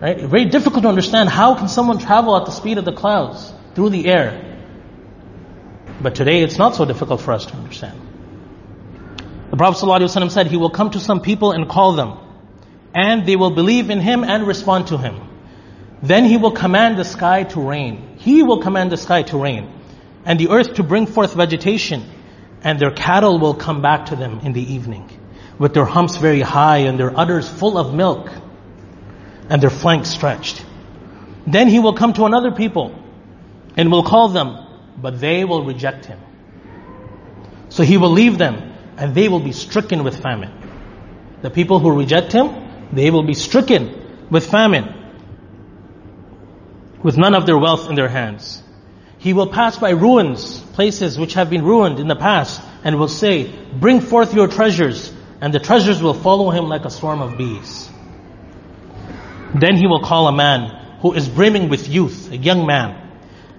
Right? 0.00 0.20
Very 0.20 0.44
difficult 0.46 0.82
to 0.82 0.88
understand. 0.88 1.28
How 1.28 1.54
can 1.54 1.68
someone 1.68 1.98
travel 1.98 2.36
at 2.36 2.44
the 2.44 2.52
speed 2.52 2.78
of 2.78 2.84
the 2.84 2.92
clouds 2.92 3.52
through 3.74 3.90
the 3.90 4.06
air? 4.06 4.53
But 6.00 6.14
today 6.14 6.42
it's 6.42 6.58
not 6.58 6.74
so 6.74 6.84
difficult 6.84 7.20
for 7.20 7.32
us 7.32 7.46
to 7.46 7.54
understand. 7.54 8.00
The 9.50 9.56
Prophet 9.56 9.84
ﷺ 9.84 10.30
said, 10.30 10.48
He 10.48 10.56
will 10.56 10.70
come 10.70 10.90
to 10.90 11.00
some 11.00 11.20
people 11.20 11.52
and 11.52 11.68
call 11.68 11.92
them, 11.92 12.18
and 12.94 13.26
they 13.26 13.36
will 13.36 13.50
believe 13.50 13.90
in 13.90 14.00
Him 14.00 14.24
and 14.24 14.46
respond 14.46 14.88
to 14.88 14.98
Him. 14.98 15.20
Then 16.02 16.24
He 16.24 16.36
will 16.36 16.52
command 16.52 16.98
the 16.98 17.04
sky 17.04 17.44
to 17.44 17.60
rain. 17.60 18.16
He 18.18 18.42
will 18.42 18.60
command 18.60 18.90
the 18.90 18.96
sky 18.96 19.22
to 19.22 19.38
rain, 19.38 19.72
and 20.24 20.38
the 20.40 20.48
earth 20.50 20.74
to 20.74 20.82
bring 20.82 21.06
forth 21.06 21.34
vegetation, 21.34 22.02
and 22.62 22.78
their 22.78 22.90
cattle 22.90 23.38
will 23.38 23.54
come 23.54 23.82
back 23.82 24.06
to 24.06 24.16
them 24.16 24.40
in 24.40 24.52
the 24.52 24.72
evening, 24.74 25.08
with 25.58 25.74
their 25.74 25.84
humps 25.84 26.16
very 26.16 26.40
high 26.40 26.78
and 26.78 26.98
their 26.98 27.16
udders 27.16 27.48
full 27.48 27.78
of 27.78 27.94
milk 27.94 28.30
and 29.48 29.62
their 29.62 29.70
flanks 29.70 30.08
stretched. 30.08 30.64
Then 31.46 31.68
he 31.68 31.78
will 31.78 31.94
come 31.94 32.12
to 32.14 32.24
another 32.24 32.50
people 32.50 32.94
and 33.76 33.90
will 33.90 34.02
call 34.02 34.28
them, 34.28 34.63
but 34.96 35.20
they 35.20 35.44
will 35.44 35.64
reject 35.64 36.06
him. 36.06 36.18
So 37.68 37.82
he 37.82 37.96
will 37.96 38.10
leave 38.10 38.38
them 38.38 38.72
and 38.96 39.14
they 39.14 39.28
will 39.28 39.40
be 39.40 39.52
stricken 39.52 40.04
with 40.04 40.20
famine. 40.20 40.52
The 41.42 41.50
people 41.50 41.78
who 41.78 41.92
reject 41.92 42.32
him, 42.32 42.88
they 42.92 43.10
will 43.10 43.24
be 43.24 43.34
stricken 43.34 44.28
with 44.30 44.46
famine, 44.50 44.94
with 47.02 47.16
none 47.16 47.34
of 47.34 47.44
their 47.44 47.58
wealth 47.58 47.88
in 47.88 47.96
their 47.96 48.08
hands. 48.08 48.62
He 49.18 49.32
will 49.32 49.48
pass 49.48 49.78
by 49.78 49.90
ruins, 49.90 50.60
places 50.60 51.18
which 51.18 51.34
have 51.34 51.50
been 51.50 51.64
ruined 51.64 52.00
in 52.00 52.08
the 52.08 52.16
past, 52.16 52.62
and 52.82 52.98
will 52.98 53.08
say, 53.08 53.52
Bring 53.74 54.00
forth 54.00 54.34
your 54.34 54.48
treasures, 54.48 55.12
and 55.40 55.52
the 55.52 55.58
treasures 55.58 56.02
will 56.02 56.14
follow 56.14 56.50
him 56.50 56.66
like 56.66 56.84
a 56.84 56.90
swarm 56.90 57.20
of 57.20 57.36
bees. 57.36 57.90
Then 59.54 59.76
he 59.76 59.86
will 59.86 60.00
call 60.00 60.28
a 60.28 60.32
man 60.32 60.98
who 61.00 61.12
is 61.12 61.28
brimming 61.28 61.68
with 61.68 61.88
youth, 61.88 62.32
a 62.32 62.36
young 62.36 62.66
man, 62.66 63.03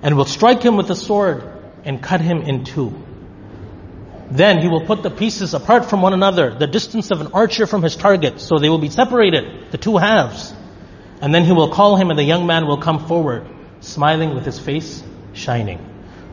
and 0.05 0.15
will 0.15 0.25
strike 0.25 0.61
him 0.61 0.75
with 0.77 0.87
a 0.91 0.95
sword 0.95 1.43
and 1.83 1.99
cut 2.01 2.21
him 2.21 2.43
in 2.43 2.63
two. 2.63 2.93
Then 4.29 4.61
he 4.61 4.67
will 4.67 4.85
put 4.85 5.01
the 5.01 5.09
pieces 5.09 5.55
apart 5.55 5.85
from 5.89 6.03
one 6.03 6.13
another, 6.13 6.53
the 6.53 6.67
distance 6.67 7.09
of 7.09 7.21
an 7.21 7.29
archer 7.33 7.65
from 7.65 7.81
his 7.81 7.95
target, 7.95 8.39
so 8.39 8.59
they 8.59 8.69
will 8.69 8.77
be 8.77 8.91
separated, 8.91 9.71
the 9.71 9.79
two 9.79 9.97
halves. 9.97 10.53
And 11.21 11.33
then 11.33 11.43
he 11.43 11.53
will 11.53 11.69
call 11.69 11.95
him 11.95 12.11
and 12.11 12.19
the 12.19 12.23
young 12.23 12.45
man 12.45 12.67
will 12.67 12.77
come 12.77 13.07
forward, 13.07 13.47
smiling 13.79 14.35
with 14.35 14.45
his 14.45 14.59
face 14.59 15.03
shining. 15.33 15.79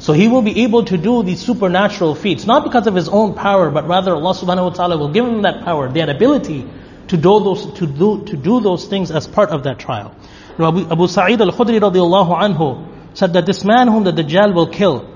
So 0.01 0.13
he 0.13 0.29
will 0.29 0.43
be 0.43 0.65
able 0.65 0.85
to 0.85 0.99
do 0.99 1.23
these 1.23 1.41
supernatural 1.41 2.15
feats, 2.15 2.45
not 2.45 2.65
because 2.65 2.87
of 2.87 2.95
his 2.95 3.09
own 3.09 3.33
power, 3.33 3.71
but 3.71 3.89
rather 3.89 4.15
Allah 4.15 4.35
subhanahu 4.35 4.65
wa 4.65 4.71
ta'ala 4.71 4.99
will 4.99 5.13
give 5.13 5.25
him 5.25 5.43
that 5.43 5.65
power, 5.65 5.89
that 5.89 6.11
ability 6.11 6.69
to 7.09 7.17
do 7.17 7.41
those, 7.41 7.73
to 7.79 7.87
do, 7.87 8.23
to 8.27 8.37
do 8.37 8.61
those 8.61 8.85
things 8.85 9.11
as 9.11 9.27
part 9.27 9.49
of 9.49 9.63
that 9.65 9.79
trial. 9.79 10.15
Now, 10.59 10.69
Abu, 10.69 10.91
Abu 10.91 11.09
Sa'id 11.09 11.41
al-Khudri 11.41 11.81
radiallahu 11.81 12.37
anhu 12.37 12.92
said 13.15 13.33
that 13.35 13.47
this 13.47 13.65
man 13.65 13.89
whom 13.89 14.05
the 14.05 14.13
Dajjal 14.13 14.55
will 14.55 14.69
kill 14.69 15.09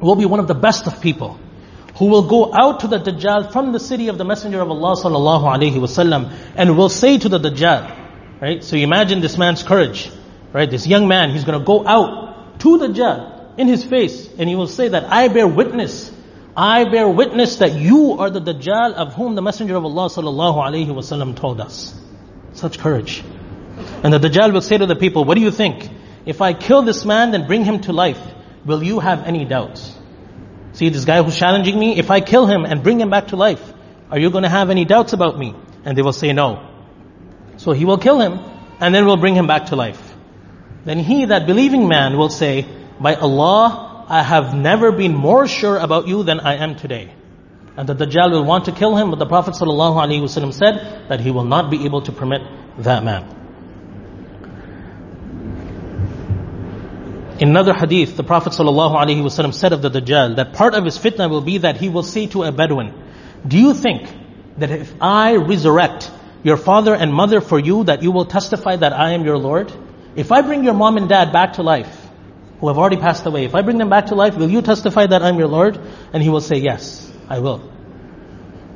will 0.00 0.16
be 0.16 0.24
one 0.26 0.40
of 0.40 0.48
the 0.48 0.54
best 0.54 0.86
of 0.86 1.00
people 1.00 1.38
who 1.96 2.06
will 2.06 2.28
go 2.28 2.52
out 2.52 2.80
to 2.80 2.88
the 2.88 2.98
Dajjal 2.98 3.52
from 3.52 3.72
the 3.72 3.80
city 3.80 4.08
of 4.08 4.18
the 4.18 4.24
Messenger 4.24 4.60
of 4.60 4.70
Allah 4.70 4.96
sallallahu 4.96 5.44
alaihi 5.44 5.74
wasallam 5.74 6.32
and 6.56 6.76
will 6.76 6.88
say 6.88 7.18
to 7.18 7.28
the 7.28 7.38
Dajjal, 7.38 8.40
right? 8.40 8.64
So 8.64 8.76
imagine 8.76 9.20
this 9.20 9.36
man's 9.38 9.62
courage, 9.62 10.10
right? 10.52 10.70
This 10.70 10.86
young 10.86 11.06
man, 11.08 11.30
he's 11.30 11.44
going 11.44 11.58
to 11.58 11.64
go 11.64 11.86
out 11.86 12.60
to 12.60 12.78
the 12.78 12.88
Dajjal 12.88 13.58
in 13.58 13.68
his 13.68 13.84
face 13.84 14.28
and 14.38 14.48
he 14.48 14.56
will 14.56 14.66
say 14.66 14.88
that 14.88 15.04
I 15.04 15.28
bear 15.28 15.46
witness 15.46 16.10
I 16.54 16.84
bear 16.84 17.08
witness 17.08 17.56
that 17.56 17.72
you 17.72 18.18
are 18.18 18.28
the 18.28 18.40
Dajjal 18.40 18.92
of 18.92 19.14
whom 19.14 19.34
the 19.34 19.40
Messenger 19.40 19.76
of 19.76 19.84
Allah 19.86 20.08
sallallahu 20.10 20.56
alaihi 20.56 20.88
wasallam 20.88 21.34
told 21.34 21.62
us. 21.62 21.98
Such 22.52 22.78
courage. 22.78 23.24
And 24.02 24.12
the 24.12 24.18
Dajjal 24.18 24.52
will 24.52 24.60
say 24.60 24.76
to 24.76 24.84
the 24.84 24.96
people, 24.96 25.24
what 25.24 25.36
do 25.36 25.40
you 25.40 25.50
think? 25.50 25.88
If 26.24 26.40
I 26.40 26.52
kill 26.52 26.82
this 26.82 27.04
man 27.04 27.30
then 27.32 27.46
bring 27.46 27.64
him 27.64 27.80
to 27.82 27.92
life, 27.92 28.20
will 28.64 28.82
you 28.82 29.00
have 29.00 29.24
any 29.24 29.44
doubts? 29.44 29.96
See 30.72 30.88
this 30.88 31.04
guy 31.04 31.22
who's 31.22 31.36
challenging 31.36 31.78
me, 31.78 31.98
if 31.98 32.10
I 32.10 32.20
kill 32.20 32.46
him 32.46 32.64
and 32.64 32.82
bring 32.82 33.00
him 33.00 33.10
back 33.10 33.28
to 33.28 33.36
life, 33.36 33.62
are 34.10 34.18
you 34.18 34.30
going 34.30 34.44
to 34.44 34.48
have 34.48 34.70
any 34.70 34.84
doubts 34.84 35.12
about 35.12 35.38
me? 35.38 35.54
And 35.84 35.96
they 35.96 36.02
will 36.02 36.12
say 36.12 36.32
no. 36.32 36.68
So 37.56 37.72
he 37.72 37.84
will 37.84 37.98
kill 37.98 38.20
him 38.20 38.40
and 38.80 38.94
then 38.94 39.06
we'll 39.06 39.16
bring 39.16 39.34
him 39.34 39.46
back 39.46 39.66
to 39.66 39.76
life. 39.76 40.00
Then 40.84 40.98
he, 40.98 41.26
that 41.26 41.46
believing 41.46 41.86
man, 41.88 42.16
will 42.16 42.28
say, 42.28 42.66
by 42.98 43.14
Allah, 43.14 44.04
I 44.08 44.22
have 44.22 44.54
never 44.54 44.92
been 44.92 45.14
more 45.14 45.46
sure 45.46 45.76
about 45.76 46.08
you 46.08 46.24
than 46.24 46.40
I 46.40 46.56
am 46.56 46.74
today. 46.76 47.14
And 47.76 47.88
the 47.88 47.94
Dajjal 47.94 48.32
will 48.32 48.44
want 48.44 48.66
to 48.66 48.72
kill 48.72 48.96
him, 48.96 49.10
but 49.10 49.18
the 49.18 49.26
Prophet 49.26 49.54
ﷺ 49.54 50.52
said 50.52 51.08
that 51.08 51.20
he 51.20 51.30
will 51.30 51.44
not 51.44 51.70
be 51.70 51.84
able 51.84 52.02
to 52.02 52.12
permit 52.12 52.42
that 52.78 53.04
man. 53.04 53.41
In 57.42 57.48
another 57.48 57.74
hadith, 57.74 58.16
the 58.16 58.22
Prophet 58.22 58.52
ﷺ 58.52 59.52
said 59.52 59.72
of 59.72 59.82
the 59.82 59.90
Dajjal 59.90 60.36
that 60.36 60.52
part 60.52 60.74
of 60.74 60.84
his 60.84 60.96
fitna 60.96 61.28
will 61.28 61.40
be 61.40 61.58
that 61.58 61.76
he 61.76 61.88
will 61.88 62.04
say 62.04 62.28
to 62.28 62.44
a 62.44 62.52
Bedouin, 62.52 62.94
Do 63.44 63.58
you 63.58 63.74
think 63.74 64.08
that 64.58 64.70
if 64.70 64.94
I 65.00 65.34
resurrect 65.34 66.08
your 66.44 66.56
father 66.56 66.94
and 66.94 67.12
mother 67.12 67.40
for 67.40 67.58
you, 67.58 67.82
that 67.82 68.04
you 68.04 68.12
will 68.12 68.26
testify 68.26 68.76
that 68.76 68.92
I 68.92 69.14
am 69.14 69.24
your 69.24 69.38
Lord? 69.38 69.72
If 70.14 70.30
I 70.30 70.42
bring 70.42 70.62
your 70.62 70.74
mom 70.74 70.96
and 70.98 71.08
dad 71.08 71.32
back 71.32 71.54
to 71.54 71.64
life, 71.64 72.08
who 72.60 72.68
have 72.68 72.78
already 72.78 72.98
passed 72.98 73.26
away, 73.26 73.44
if 73.44 73.56
I 73.56 73.62
bring 73.62 73.78
them 73.78 73.90
back 73.90 74.06
to 74.06 74.14
life, 74.14 74.36
will 74.36 74.48
you 74.48 74.62
testify 74.62 75.08
that 75.08 75.24
I'm 75.24 75.36
your 75.36 75.48
Lord? 75.48 75.80
And 76.12 76.22
he 76.22 76.28
will 76.28 76.40
say, 76.40 76.58
yes, 76.58 77.12
I 77.28 77.40
will. 77.40 77.72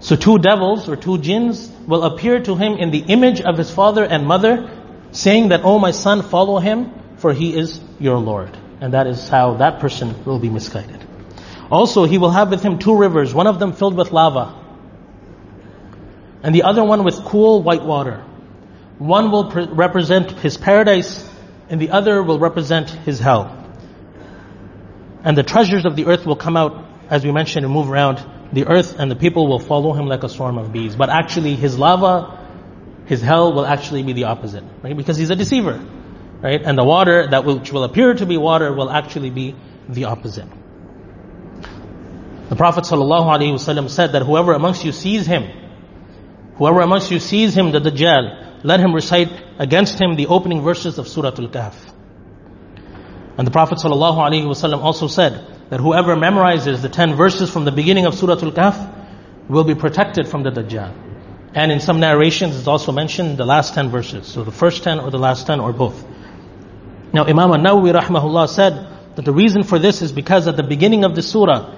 So 0.00 0.16
two 0.16 0.40
devils 0.40 0.88
or 0.88 0.96
two 0.96 1.18
jinns 1.18 1.70
will 1.86 2.02
appear 2.02 2.40
to 2.40 2.56
him 2.56 2.72
in 2.72 2.90
the 2.90 2.98
image 2.98 3.40
of 3.40 3.58
his 3.58 3.70
father 3.70 4.02
and 4.02 4.26
mother, 4.26 4.68
saying 5.12 5.50
that, 5.50 5.60
oh 5.62 5.78
my 5.78 5.92
son, 5.92 6.22
follow 6.22 6.58
him, 6.58 6.90
for 7.16 7.32
he 7.32 7.56
is 7.56 7.80
your 7.98 8.18
Lord. 8.18 8.56
And 8.80 8.92
that 8.92 9.06
is 9.06 9.28
how 9.28 9.54
that 9.54 9.80
person 9.80 10.24
will 10.24 10.38
be 10.38 10.50
misguided. 10.50 11.04
Also, 11.70 12.04
he 12.04 12.18
will 12.18 12.30
have 12.30 12.50
with 12.50 12.62
him 12.62 12.78
two 12.78 12.96
rivers, 12.96 13.34
one 13.34 13.46
of 13.46 13.58
them 13.58 13.72
filled 13.72 13.96
with 13.96 14.12
lava, 14.12 14.54
and 16.42 16.54
the 16.54 16.62
other 16.62 16.84
one 16.84 17.02
with 17.02 17.24
cool 17.24 17.62
white 17.62 17.82
water. 17.82 18.22
One 18.98 19.32
will 19.32 19.50
pre- 19.50 19.66
represent 19.66 20.30
his 20.30 20.56
paradise, 20.56 21.28
and 21.68 21.80
the 21.80 21.90
other 21.90 22.22
will 22.22 22.38
represent 22.38 22.88
his 22.90 23.18
hell. 23.18 23.64
And 25.24 25.36
the 25.36 25.42
treasures 25.42 25.84
of 25.84 25.96
the 25.96 26.06
earth 26.06 26.24
will 26.24 26.36
come 26.36 26.56
out, 26.56 26.84
as 27.10 27.24
we 27.24 27.32
mentioned, 27.32 27.64
and 27.64 27.74
move 27.74 27.90
around 27.90 28.24
the 28.52 28.68
earth, 28.68 28.96
and 28.96 29.10
the 29.10 29.16
people 29.16 29.48
will 29.48 29.58
follow 29.58 29.92
him 29.92 30.06
like 30.06 30.22
a 30.22 30.28
swarm 30.28 30.56
of 30.56 30.72
bees. 30.72 30.94
But 30.94 31.10
actually, 31.10 31.56
his 31.56 31.76
lava, 31.76 32.38
his 33.06 33.20
hell 33.20 33.52
will 33.52 33.66
actually 33.66 34.04
be 34.04 34.12
the 34.12 34.24
opposite, 34.24 34.62
right? 34.82 34.96
Because 34.96 35.16
he's 35.16 35.30
a 35.30 35.36
deceiver, 35.36 35.84
right? 36.42 36.62
And 36.62 36.76
the 36.78 36.84
water 36.84 37.26
that 37.28 37.44
will, 37.44 37.58
which 37.58 37.72
will 37.72 37.84
appear 37.84 38.14
to 38.14 38.26
be 38.26 38.36
water 38.36 38.72
will 38.72 38.90
actually 38.90 39.30
be 39.30 39.54
the 39.88 40.04
opposite. 40.04 40.48
The 42.48 42.56
Prophet 42.56 42.84
ﷺ 42.84 43.90
said 43.90 44.12
that 44.12 44.22
whoever 44.22 44.52
amongst 44.52 44.84
you 44.84 44.92
sees 44.92 45.26
him, 45.26 45.44
whoever 46.56 46.80
amongst 46.80 47.10
you 47.10 47.18
sees 47.18 47.56
him, 47.56 47.72
the 47.72 47.80
Dajjal, 47.80 48.62
let 48.62 48.80
him 48.80 48.94
recite 48.94 49.30
against 49.58 50.00
him 50.00 50.14
the 50.16 50.28
opening 50.28 50.62
verses 50.62 50.98
of 50.98 51.08
Surah 51.08 51.34
Al-Kahf. 51.38 51.74
And 53.38 53.46
the 53.46 53.50
Prophet 53.50 53.78
ﷺ 53.78 54.78
also 54.82 55.08
said 55.08 55.44
that 55.70 55.80
whoever 55.80 56.14
memorizes 56.14 56.82
the 56.82 56.88
10 56.88 57.16
verses 57.16 57.50
from 57.50 57.64
the 57.64 57.72
beginning 57.72 58.06
of 58.06 58.14
Surah 58.14 58.40
Al-Kahf 58.40 59.48
will 59.48 59.64
be 59.64 59.74
protected 59.74 60.28
from 60.28 60.42
the 60.42 60.50
Dajjal. 60.50 60.94
And 61.54 61.72
in 61.72 61.80
some 61.80 62.00
narrations 62.00 62.56
it's 62.56 62.68
also 62.68 62.92
mentioned 62.92 63.38
the 63.38 63.46
last 63.46 63.74
10 63.74 63.90
verses. 63.90 64.26
So 64.26 64.44
the 64.44 64.52
first 64.52 64.84
10 64.84 65.00
or 65.00 65.10
the 65.10 65.18
last 65.18 65.46
10 65.46 65.58
or 65.58 65.72
both. 65.72 66.04
Now 67.15 67.25
Imam 67.25 67.51
An-Nawawi 67.51 67.93
rahmahullah 67.93 68.49
said 68.49 68.87
that 69.15 69.25
the 69.25 69.33
reason 69.33 69.63
for 69.63 69.79
this 69.79 70.01
is 70.01 70.11
because 70.11 70.47
at 70.47 70.55
the 70.55 70.63
beginning 70.63 71.03
of 71.03 71.15
the 71.15 71.21
surah 71.21 71.77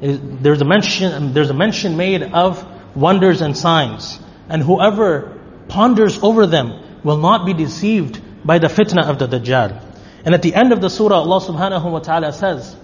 there's 0.00 0.60
a 0.60 0.64
mention 0.64 1.32
there's 1.32 1.50
a 1.50 1.54
mention 1.54 1.96
made 1.96 2.22
of 2.22 2.66
wonders 2.96 3.40
and 3.40 3.56
signs 3.56 4.18
and 4.48 4.62
whoever 4.62 5.38
ponders 5.68 6.22
over 6.22 6.46
them 6.46 7.02
will 7.02 7.18
not 7.18 7.46
be 7.46 7.54
deceived 7.54 8.20
by 8.44 8.58
the 8.58 8.66
fitna 8.66 9.08
of 9.08 9.18
the 9.18 9.26
Dajjal. 9.26 9.80
And 10.24 10.34
at 10.34 10.42
the 10.42 10.54
end 10.54 10.72
of 10.72 10.80
the 10.80 10.88
surah, 10.88 11.16
Allah 11.16 11.40
subhanahu 11.40 11.90
wa 11.90 11.98
ta'ala 11.98 12.32
says, 12.32 12.76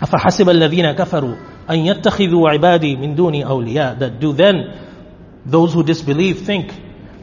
أَفَحَسِبَ 0.00 0.46
الَّذِينَ 0.46 0.96
كَفَرُوا 0.96 1.68
أَن 1.68 1.86
يَتَّخِذُوا 1.86 2.58
عِبَادِي 2.58 2.98
مِن 2.98 3.14
دُونِ 3.16 3.44
أَوْلِيَاءَ 3.44 3.98
That 3.98 4.20
do 4.20 4.32
then, 4.32 4.78
those 5.44 5.74
who 5.74 5.82
disbelieve 5.82 6.40
think 6.40 6.72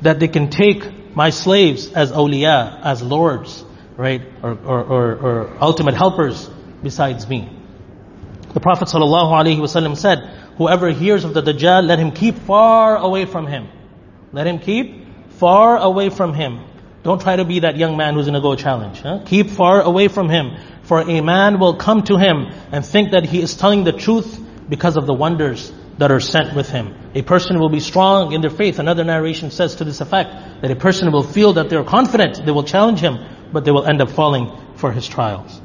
that 0.01 0.19
they 0.19 0.27
can 0.27 0.49
take 0.49 1.15
my 1.15 1.29
slaves 1.31 1.91
as 1.91 2.11
awliya, 2.11 2.81
as 2.83 3.01
lords, 3.01 3.63
right? 3.96 4.22
Or, 4.42 4.52
or, 4.52 4.84
or, 4.84 5.16
or 5.16 5.56
ultimate 5.60 5.94
helpers 5.94 6.48
besides 6.82 7.28
me. 7.28 7.48
The 8.52 8.60
Prophet 8.60 8.88
ﷺ 8.88 9.96
said, 9.96 10.18
whoever 10.56 10.90
hears 10.90 11.24
of 11.24 11.34
the 11.34 11.42
Dajjal, 11.42 11.86
let 11.86 11.98
him 11.98 12.12
keep 12.12 12.36
far 12.36 12.96
away 12.96 13.24
from 13.24 13.46
him. 13.46 13.68
Let 14.32 14.46
him 14.46 14.58
keep 14.58 15.32
far 15.32 15.76
away 15.76 16.10
from 16.10 16.34
him. 16.34 16.60
Don't 17.02 17.20
try 17.20 17.36
to 17.36 17.44
be 17.44 17.60
that 17.60 17.76
young 17.76 17.96
man 17.96 18.14
who's 18.14 18.26
going 18.26 18.34
to 18.34 18.40
go 18.40 18.54
challenge. 18.54 19.00
Huh? 19.00 19.22
Keep 19.26 19.50
far 19.50 19.82
away 19.82 20.08
from 20.08 20.28
him. 20.28 20.56
For 20.84 21.00
a 21.00 21.20
man 21.20 21.58
will 21.58 21.76
come 21.76 22.02
to 22.04 22.16
him 22.16 22.46
and 22.72 22.84
think 22.84 23.10
that 23.10 23.24
he 23.24 23.42
is 23.42 23.56
telling 23.56 23.84
the 23.84 23.92
truth 23.92 24.40
because 24.68 24.96
of 24.96 25.06
the 25.06 25.14
wonders 25.14 25.72
that 25.98 26.10
are 26.10 26.20
sent 26.20 26.54
with 26.54 26.68
him. 26.68 26.94
A 27.14 27.22
person 27.22 27.58
will 27.58 27.68
be 27.68 27.80
strong 27.80 28.32
in 28.32 28.40
their 28.40 28.50
faith. 28.50 28.78
Another 28.78 29.04
narration 29.04 29.50
says 29.50 29.76
to 29.76 29.84
this 29.84 30.00
effect 30.00 30.62
that 30.62 30.70
a 30.70 30.76
person 30.76 31.12
will 31.12 31.22
feel 31.22 31.54
that 31.54 31.68
they're 31.68 31.84
confident, 31.84 32.44
they 32.44 32.52
will 32.52 32.64
challenge 32.64 33.00
him, 33.00 33.18
but 33.54 33.64
they 33.64 33.70
will 33.70 33.86
end 33.86 34.02
up 34.02 34.10
falling 34.10 34.50
for 34.74 34.92
his 34.92 35.06
trials. 35.06 35.60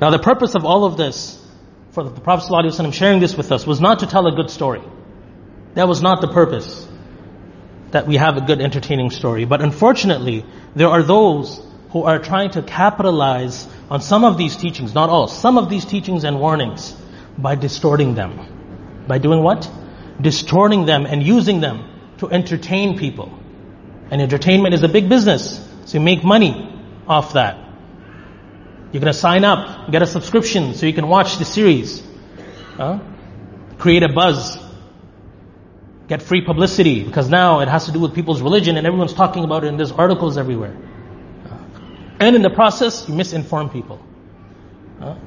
Now 0.00 0.10
the 0.10 0.18
purpose 0.18 0.54
of 0.54 0.64
all 0.64 0.84
of 0.84 0.96
this, 0.96 1.38
for 1.90 2.02
the 2.02 2.20
Prophet 2.20 2.50
ﷺ 2.50 2.94
sharing 2.94 3.20
this 3.20 3.36
with 3.36 3.52
us, 3.52 3.66
was 3.66 3.80
not 3.80 4.00
to 4.00 4.06
tell 4.06 4.26
a 4.26 4.32
good 4.34 4.50
story. 4.50 4.82
That 5.74 5.86
was 5.86 6.00
not 6.02 6.22
the 6.22 6.28
purpose. 6.28 6.88
That 7.90 8.06
we 8.06 8.16
have 8.16 8.36
a 8.36 8.40
good 8.40 8.60
entertaining 8.60 9.10
story. 9.10 9.44
But 9.44 9.60
unfortunately, 9.60 10.44
there 10.74 10.88
are 10.88 11.02
those 11.02 11.60
who 11.90 12.04
are 12.04 12.18
trying 12.18 12.50
to 12.52 12.62
capitalize 12.62 13.66
on 13.90 14.00
some 14.00 14.24
of 14.24 14.38
these 14.38 14.56
teachings, 14.56 14.94
not 14.94 15.10
all, 15.10 15.28
some 15.28 15.58
of 15.58 15.68
these 15.68 15.84
teachings 15.84 16.24
and 16.24 16.40
warnings 16.40 16.94
by 17.36 17.54
distorting 17.54 18.14
them. 18.14 19.04
By 19.06 19.18
doing 19.18 19.42
what? 19.42 19.70
Distorting 20.20 20.86
them 20.86 21.06
and 21.06 21.22
using 21.22 21.60
them 21.60 21.84
to 22.18 22.30
entertain 22.30 22.98
people. 22.98 23.32
And 24.10 24.22
entertainment 24.22 24.74
is 24.74 24.82
a 24.82 24.88
big 24.88 25.08
business. 25.08 25.67
So 25.88 25.96
you 25.96 26.04
make 26.04 26.22
money 26.22 26.52
off 27.06 27.32
that. 27.32 27.56
You're 28.92 29.00
going 29.00 29.10
to 29.10 29.18
sign 29.18 29.42
up, 29.42 29.90
get 29.90 30.02
a 30.02 30.06
subscription 30.06 30.74
so 30.74 30.84
you 30.84 30.92
can 30.92 31.08
watch 31.08 31.38
the 31.38 31.46
series. 31.46 32.02
Huh? 32.76 32.98
Create 33.78 34.02
a 34.02 34.12
buzz. 34.12 34.58
Get 36.06 36.20
free 36.20 36.44
publicity 36.44 37.04
because 37.04 37.30
now 37.30 37.60
it 37.60 37.68
has 37.68 37.86
to 37.86 37.92
do 37.92 38.00
with 38.00 38.14
people's 38.14 38.42
religion 38.42 38.76
and 38.76 38.86
everyone's 38.86 39.14
talking 39.14 39.44
about 39.44 39.64
it 39.64 39.68
and 39.68 39.78
there's 39.78 39.90
articles 39.90 40.36
everywhere. 40.36 40.76
And 42.20 42.36
in 42.36 42.42
the 42.42 42.50
process, 42.50 43.08
you 43.08 43.14
misinform 43.14 43.72
people. 43.72 43.98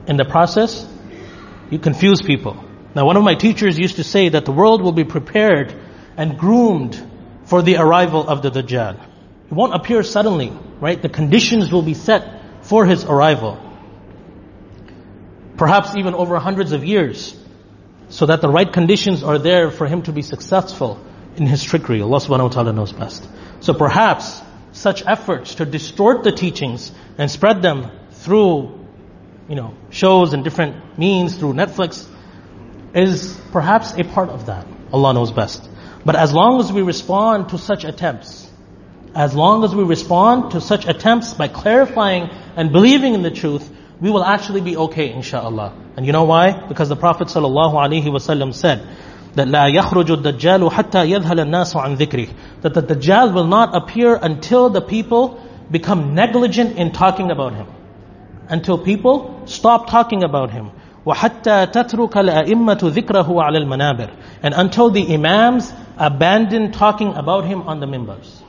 In 0.05 0.15
the 0.15 0.25
process, 0.25 0.87
you 1.71 1.79
confuse 1.79 2.21
people. 2.21 2.63
Now, 2.93 3.07
one 3.07 3.17
of 3.17 3.23
my 3.23 3.33
teachers 3.33 3.79
used 3.79 3.95
to 3.95 4.03
say 4.03 4.29
that 4.29 4.45
the 4.45 4.51
world 4.51 4.83
will 4.83 4.91
be 4.91 5.05
prepared 5.05 5.73
and 6.17 6.37
groomed 6.37 7.01
for 7.45 7.63
the 7.63 7.77
arrival 7.77 8.29
of 8.29 8.43
the 8.43 8.51
Dajjal. 8.51 9.07
He 9.51 9.55
won't 9.55 9.75
appear 9.75 10.01
suddenly, 10.01 10.53
right? 10.79 11.01
The 11.01 11.09
conditions 11.09 11.73
will 11.73 11.81
be 11.81 11.93
set 11.93 12.63
for 12.63 12.85
his 12.85 13.03
arrival. 13.03 13.59
Perhaps 15.57 15.97
even 15.97 16.13
over 16.13 16.39
hundreds 16.39 16.71
of 16.71 16.85
years. 16.85 17.35
So 18.07 18.27
that 18.27 18.39
the 18.39 18.47
right 18.47 18.71
conditions 18.71 19.23
are 19.23 19.37
there 19.37 19.69
for 19.69 19.87
him 19.87 20.03
to 20.03 20.13
be 20.13 20.21
successful 20.21 21.03
in 21.35 21.47
his 21.47 21.63
trickery. 21.65 22.01
Allah 22.01 22.19
subhanahu 22.19 22.43
wa 22.43 22.47
ta'ala 22.47 22.71
knows 22.71 22.93
best. 22.93 23.27
So 23.59 23.73
perhaps 23.73 24.41
such 24.71 25.05
efforts 25.05 25.55
to 25.55 25.65
distort 25.65 26.23
the 26.23 26.31
teachings 26.31 26.89
and 27.17 27.29
spread 27.29 27.61
them 27.61 27.91
through, 28.11 28.79
you 29.49 29.55
know, 29.55 29.73
shows 29.89 30.31
and 30.31 30.45
different 30.45 30.97
means 30.97 31.35
through 31.35 31.55
Netflix 31.55 32.07
is 32.95 33.37
perhaps 33.51 33.95
a 33.97 34.05
part 34.05 34.29
of 34.29 34.45
that. 34.45 34.65
Allah 34.93 35.13
knows 35.13 35.33
best. 35.33 35.69
But 36.05 36.15
as 36.15 36.33
long 36.33 36.61
as 36.61 36.71
we 36.71 36.83
respond 36.83 37.49
to 37.49 37.57
such 37.57 37.83
attempts, 37.83 38.50
as 39.14 39.34
long 39.34 39.64
as 39.64 39.74
we 39.74 39.82
respond 39.82 40.50
to 40.52 40.60
such 40.60 40.86
attempts 40.86 41.32
by 41.34 41.48
clarifying 41.48 42.28
and 42.56 42.72
believing 42.72 43.14
in 43.14 43.22
the 43.22 43.30
truth, 43.30 43.68
we 44.00 44.10
will 44.10 44.24
actually 44.24 44.60
be 44.60 44.76
okay, 44.76 45.10
inshallah. 45.10 45.72
And 45.96 46.04
you 46.04 46.12
know 46.12 46.24
why? 46.24 46.66
Because 46.68 46.90
the 46.90 46.96
Prophet 46.96 47.28
ﷺ 47.28 48.54
said, 48.54 48.86
that 49.36 49.48
لا 49.48 49.66
يخرج 49.68 50.10
الدجال 50.10 50.70
حتى 50.70 51.10
يذهل 51.10 51.40
الناس 51.40 51.76
عن 51.76 51.96
ذكره 51.96 52.28
that 52.62 52.74
the 52.74 52.82
Dajjal 52.82 53.34
will 53.34 53.46
not 53.46 53.76
appear 53.76 54.18
until 54.20 54.70
the 54.70 54.80
people 54.80 55.38
become 55.70 56.14
negligent 56.14 56.76
in 56.78 56.90
talking 56.92 57.30
about 57.30 57.52
him 57.52 57.66
until 58.48 58.78
people 58.78 59.42
stop 59.44 59.90
talking 59.90 60.24
about 60.24 60.50
him 60.50 60.70
وحتى 61.04 61.66
تترك 61.66 62.16
الأئمة 62.16 62.78
ذكره 62.82 63.42
على 63.42 63.58
المنابر 63.58 64.08
and 64.42 64.54
until 64.54 64.88
the 64.90 65.14
imams 65.14 65.70
abandon 65.98 66.72
talking 66.72 67.12
about 67.14 67.44
him 67.44 67.60
on 67.62 67.78
the 67.80 67.86
mimbars 67.86 68.39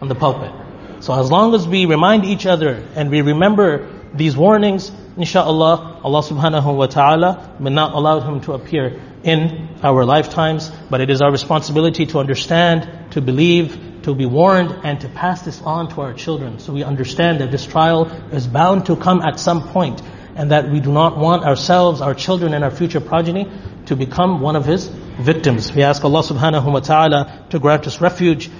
on 0.00 0.08
the 0.08 0.14
pulpit 0.14 0.52
so 1.00 1.18
as 1.18 1.30
long 1.30 1.54
as 1.54 1.66
we 1.66 1.86
remind 1.86 2.24
each 2.24 2.46
other 2.46 2.84
and 2.94 3.10
we 3.10 3.22
remember 3.22 3.88
these 4.14 4.36
warnings 4.36 4.90
inshallah 5.16 6.00
Allah 6.02 6.22
subhanahu 6.22 6.76
wa 6.76 6.86
ta'ala 6.86 7.56
may 7.58 7.70
not 7.70 7.94
allow 7.94 8.20
him 8.20 8.40
to 8.42 8.52
appear 8.52 9.00
in 9.22 9.68
our 9.82 10.04
lifetimes, 10.04 10.70
but 10.90 11.00
it 11.00 11.10
is 11.10 11.20
our 11.20 11.30
responsibility 11.30 12.06
to 12.06 12.18
understand, 12.18 13.12
to 13.12 13.20
believe, 13.20 14.02
to 14.02 14.14
be 14.14 14.26
warned, 14.26 14.74
and 14.84 15.00
to 15.00 15.08
pass 15.08 15.42
this 15.42 15.60
on 15.62 15.88
to 15.90 16.00
our 16.00 16.14
children. 16.14 16.58
So 16.58 16.72
we 16.72 16.84
understand 16.84 17.40
that 17.40 17.50
this 17.50 17.66
trial 17.66 18.06
is 18.32 18.46
bound 18.46 18.86
to 18.86 18.96
come 18.96 19.20
at 19.20 19.38
some 19.40 19.68
point, 19.68 20.00
and 20.36 20.52
that 20.52 20.70
we 20.70 20.80
do 20.80 20.92
not 20.92 21.18
want 21.18 21.44
ourselves, 21.44 22.00
our 22.00 22.14
children, 22.14 22.54
and 22.54 22.62
our 22.62 22.70
future 22.70 23.00
progeny 23.00 23.50
to 23.86 23.96
become 23.96 24.40
one 24.40 24.54
of 24.54 24.64
his 24.64 24.86
victims. 24.86 25.72
We 25.74 25.82
ask 25.82 26.04
Allah 26.04 26.22
subhanahu 26.22 26.72
wa 26.72 26.80
ta'ala 26.80 27.46
to 27.50 27.58
grant 27.58 27.86
us 27.86 28.00
refuge 28.00 28.50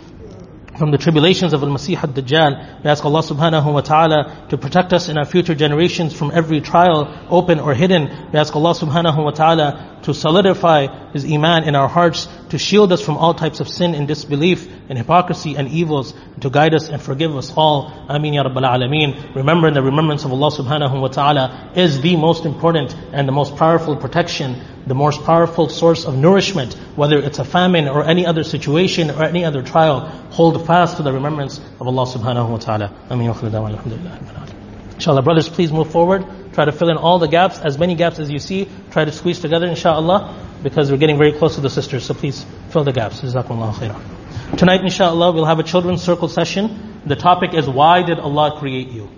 from 0.78 0.92
the 0.92 0.98
tribulations 0.98 1.52
of 1.52 1.62
Al-Masih 1.62 1.96
ad-Dajjal. 2.02 2.84
We 2.84 2.90
ask 2.90 3.04
Allah 3.04 3.20
subhanahu 3.20 3.74
wa 3.74 3.80
ta'ala 3.80 4.46
to 4.50 4.56
protect 4.56 4.92
us 4.92 5.08
in 5.08 5.18
our 5.18 5.24
future 5.24 5.56
generations 5.56 6.14
from 6.14 6.30
every 6.32 6.60
trial, 6.60 7.12
open 7.28 7.58
or 7.58 7.74
hidden. 7.74 8.30
We 8.32 8.38
ask 8.38 8.54
Allah 8.54 8.74
subhanahu 8.74 9.24
wa 9.24 9.32
ta'ala 9.32 9.98
to 10.04 10.14
solidify 10.14 11.10
His 11.12 11.24
iman 11.24 11.64
in 11.64 11.74
our 11.74 11.88
hearts, 11.88 12.28
to 12.50 12.58
shield 12.58 12.92
us 12.92 13.00
from 13.00 13.16
all 13.16 13.34
types 13.34 13.60
of 13.60 13.68
sin 13.68 13.94
and 13.94 14.08
disbelief 14.08 14.68
and 14.88 14.98
hypocrisy 14.98 15.56
and 15.56 15.68
evils, 15.68 16.12
and 16.34 16.42
to 16.42 16.50
guide 16.50 16.74
us 16.74 16.88
and 16.88 17.00
forgive 17.00 17.36
us 17.36 17.52
all. 17.56 17.92
Ameen 18.08 18.34
ya 18.34 18.44
Rabbal 18.44 18.64
Alameen. 18.64 19.34
Remembering 19.34 19.74
the 19.74 19.82
remembrance 19.82 20.24
of 20.24 20.32
Allah 20.32 20.50
subhanahu 20.50 21.00
wa 21.00 21.08
ta'ala 21.08 21.72
is 21.74 22.00
the 22.00 22.16
most 22.16 22.44
important 22.44 22.94
and 23.12 23.28
the 23.28 23.32
most 23.32 23.56
powerful 23.56 23.96
protection 23.96 24.60
the 24.88 24.94
most 24.94 25.22
powerful 25.24 25.68
source 25.68 26.06
of 26.06 26.16
nourishment, 26.16 26.72
whether 26.96 27.18
it's 27.18 27.38
a 27.38 27.44
famine 27.44 27.88
or 27.88 28.04
any 28.04 28.24
other 28.24 28.42
situation 28.42 29.10
or 29.10 29.22
any 29.22 29.44
other 29.44 29.62
trial, 29.62 30.00
hold 30.30 30.66
fast 30.66 30.96
to 30.96 31.02
the 31.02 31.12
remembrance 31.12 31.58
of 31.78 31.86
Allah 31.86 32.06
subhanahu 32.06 32.48
wa 32.48 32.56
ta'ala. 32.56 32.92
Ameen 33.10 33.28
Inshallah, 34.94 35.22
brothers, 35.22 35.48
please 35.48 35.70
move 35.70 35.92
forward. 35.92 36.24
Try 36.54 36.64
to 36.64 36.72
fill 36.72 36.88
in 36.88 36.96
all 36.96 37.18
the 37.18 37.28
gaps, 37.28 37.58
as 37.58 37.78
many 37.78 37.94
gaps 37.94 38.18
as 38.18 38.30
you 38.30 38.38
see. 38.38 38.66
Try 38.90 39.04
to 39.04 39.12
squeeze 39.12 39.38
together, 39.38 39.66
inshallah, 39.66 40.34
because 40.62 40.90
we're 40.90 40.98
getting 40.98 41.18
very 41.18 41.32
close 41.32 41.54
to 41.56 41.60
the 41.60 41.70
sisters. 41.70 42.04
So 42.04 42.14
please 42.14 42.44
fill 42.70 42.84
the 42.84 42.92
gaps. 42.92 43.20
Jazakumullah 43.20 43.74
khairah. 43.74 44.56
Tonight, 44.56 44.80
inshallah, 44.80 45.32
we'll 45.32 45.44
have 45.44 45.58
a 45.58 45.62
children's 45.62 46.02
circle 46.02 46.28
session. 46.28 47.00
The 47.04 47.16
topic 47.16 47.54
is 47.54 47.68
why 47.68 48.02
did 48.02 48.18
Allah 48.18 48.58
create 48.58 48.88
you? 48.88 49.10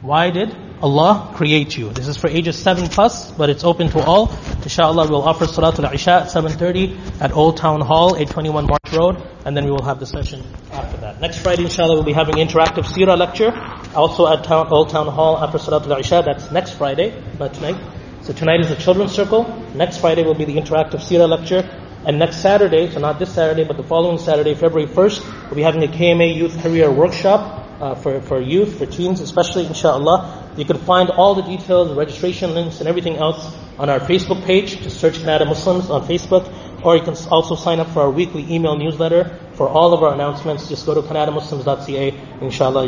Why 0.00 0.30
did 0.30 0.56
Allah 0.82 1.32
create 1.34 1.76
you? 1.76 1.90
This 1.90 2.08
is 2.08 2.16
for 2.16 2.28
ages 2.28 2.56
7 2.56 2.88
plus, 2.88 3.30
but 3.32 3.50
it's 3.50 3.64
open 3.64 3.90
to 3.90 4.00
all. 4.00 4.30
Inshallah, 4.62 5.10
we'll 5.10 5.22
offer 5.22 5.44
Salatul 5.44 5.92
Isha 5.92 6.10
at 6.10 6.26
7.30 6.28 7.20
at 7.20 7.32
Old 7.32 7.58
Town 7.58 7.82
Hall, 7.82 8.16
821 8.16 8.66
March 8.66 8.92
Road, 8.92 9.22
and 9.44 9.54
then 9.54 9.66
we 9.66 9.70
will 9.70 9.84
have 9.84 10.00
the 10.00 10.06
session 10.06 10.42
after 10.72 10.96
that. 10.98 11.20
Next 11.20 11.38
Friday, 11.38 11.64
inshallah, 11.64 11.94
we'll 11.94 12.02
be 12.02 12.14
having 12.14 12.36
interactive 12.36 12.84
Sirah 12.86 13.18
lecture, 13.18 13.52
also 13.94 14.26
at 14.26 14.44
town, 14.44 14.68
Old 14.70 14.88
Town 14.88 15.06
Hall 15.06 15.36
after 15.36 15.58
Salatul 15.58 16.00
Isha. 16.00 16.22
That's 16.24 16.50
next 16.50 16.72
Friday, 16.72 17.22
not 17.38 17.52
tonight. 17.52 17.99
So 18.30 18.36
tonight 18.36 18.60
is 18.60 18.68
the 18.68 18.76
children's 18.76 19.10
circle. 19.10 19.42
Next 19.74 19.98
Friday 19.98 20.22
will 20.22 20.36
be 20.36 20.44
the 20.44 20.54
interactive 20.54 21.00
Sirah 21.00 21.28
lecture. 21.28 21.68
And 22.06 22.20
next 22.20 22.36
Saturday, 22.36 22.88
so 22.88 23.00
not 23.00 23.18
this 23.18 23.34
Saturday, 23.34 23.64
but 23.64 23.76
the 23.76 23.82
following 23.82 24.18
Saturday, 24.18 24.54
February 24.54 24.88
1st, 24.88 25.46
we'll 25.46 25.56
be 25.56 25.62
having 25.62 25.82
a 25.82 25.88
KMA 25.88 26.36
Youth 26.36 26.62
Career 26.62 26.92
Workshop 26.92 27.66
uh, 27.80 27.96
for, 27.96 28.20
for 28.20 28.40
youth, 28.40 28.78
for 28.78 28.86
teens 28.86 29.20
especially, 29.20 29.66
inshallah. 29.66 30.52
You 30.56 30.64
can 30.64 30.78
find 30.78 31.10
all 31.10 31.34
the 31.34 31.42
details, 31.42 31.92
registration 31.96 32.54
links, 32.54 32.78
and 32.78 32.88
everything 32.88 33.16
else 33.16 33.52
on 33.78 33.90
our 33.90 33.98
Facebook 33.98 34.44
page. 34.44 34.80
Just 34.80 35.00
search 35.00 35.14
Kanata 35.14 35.44
Muslims 35.44 35.90
on 35.90 36.06
Facebook. 36.06 36.46
Or 36.84 36.96
you 36.96 37.02
can 37.02 37.16
also 37.32 37.56
sign 37.56 37.80
up 37.80 37.88
for 37.88 38.02
our 38.02 38.10
weekly 38.12 38.46
email 38.48 38.76
newsletter 38.76 39.40
for 39.54 39.68
all 39.68 39.92
of 39.92 40.04
our 40.04 40.14
announcements. 40.14 40.68
Just 40.68 40.86
go 40.86 40.94
to 40.94 41.02
kanatamuslims.ca, 41.02 42.14
inshallah. 42.42 42.86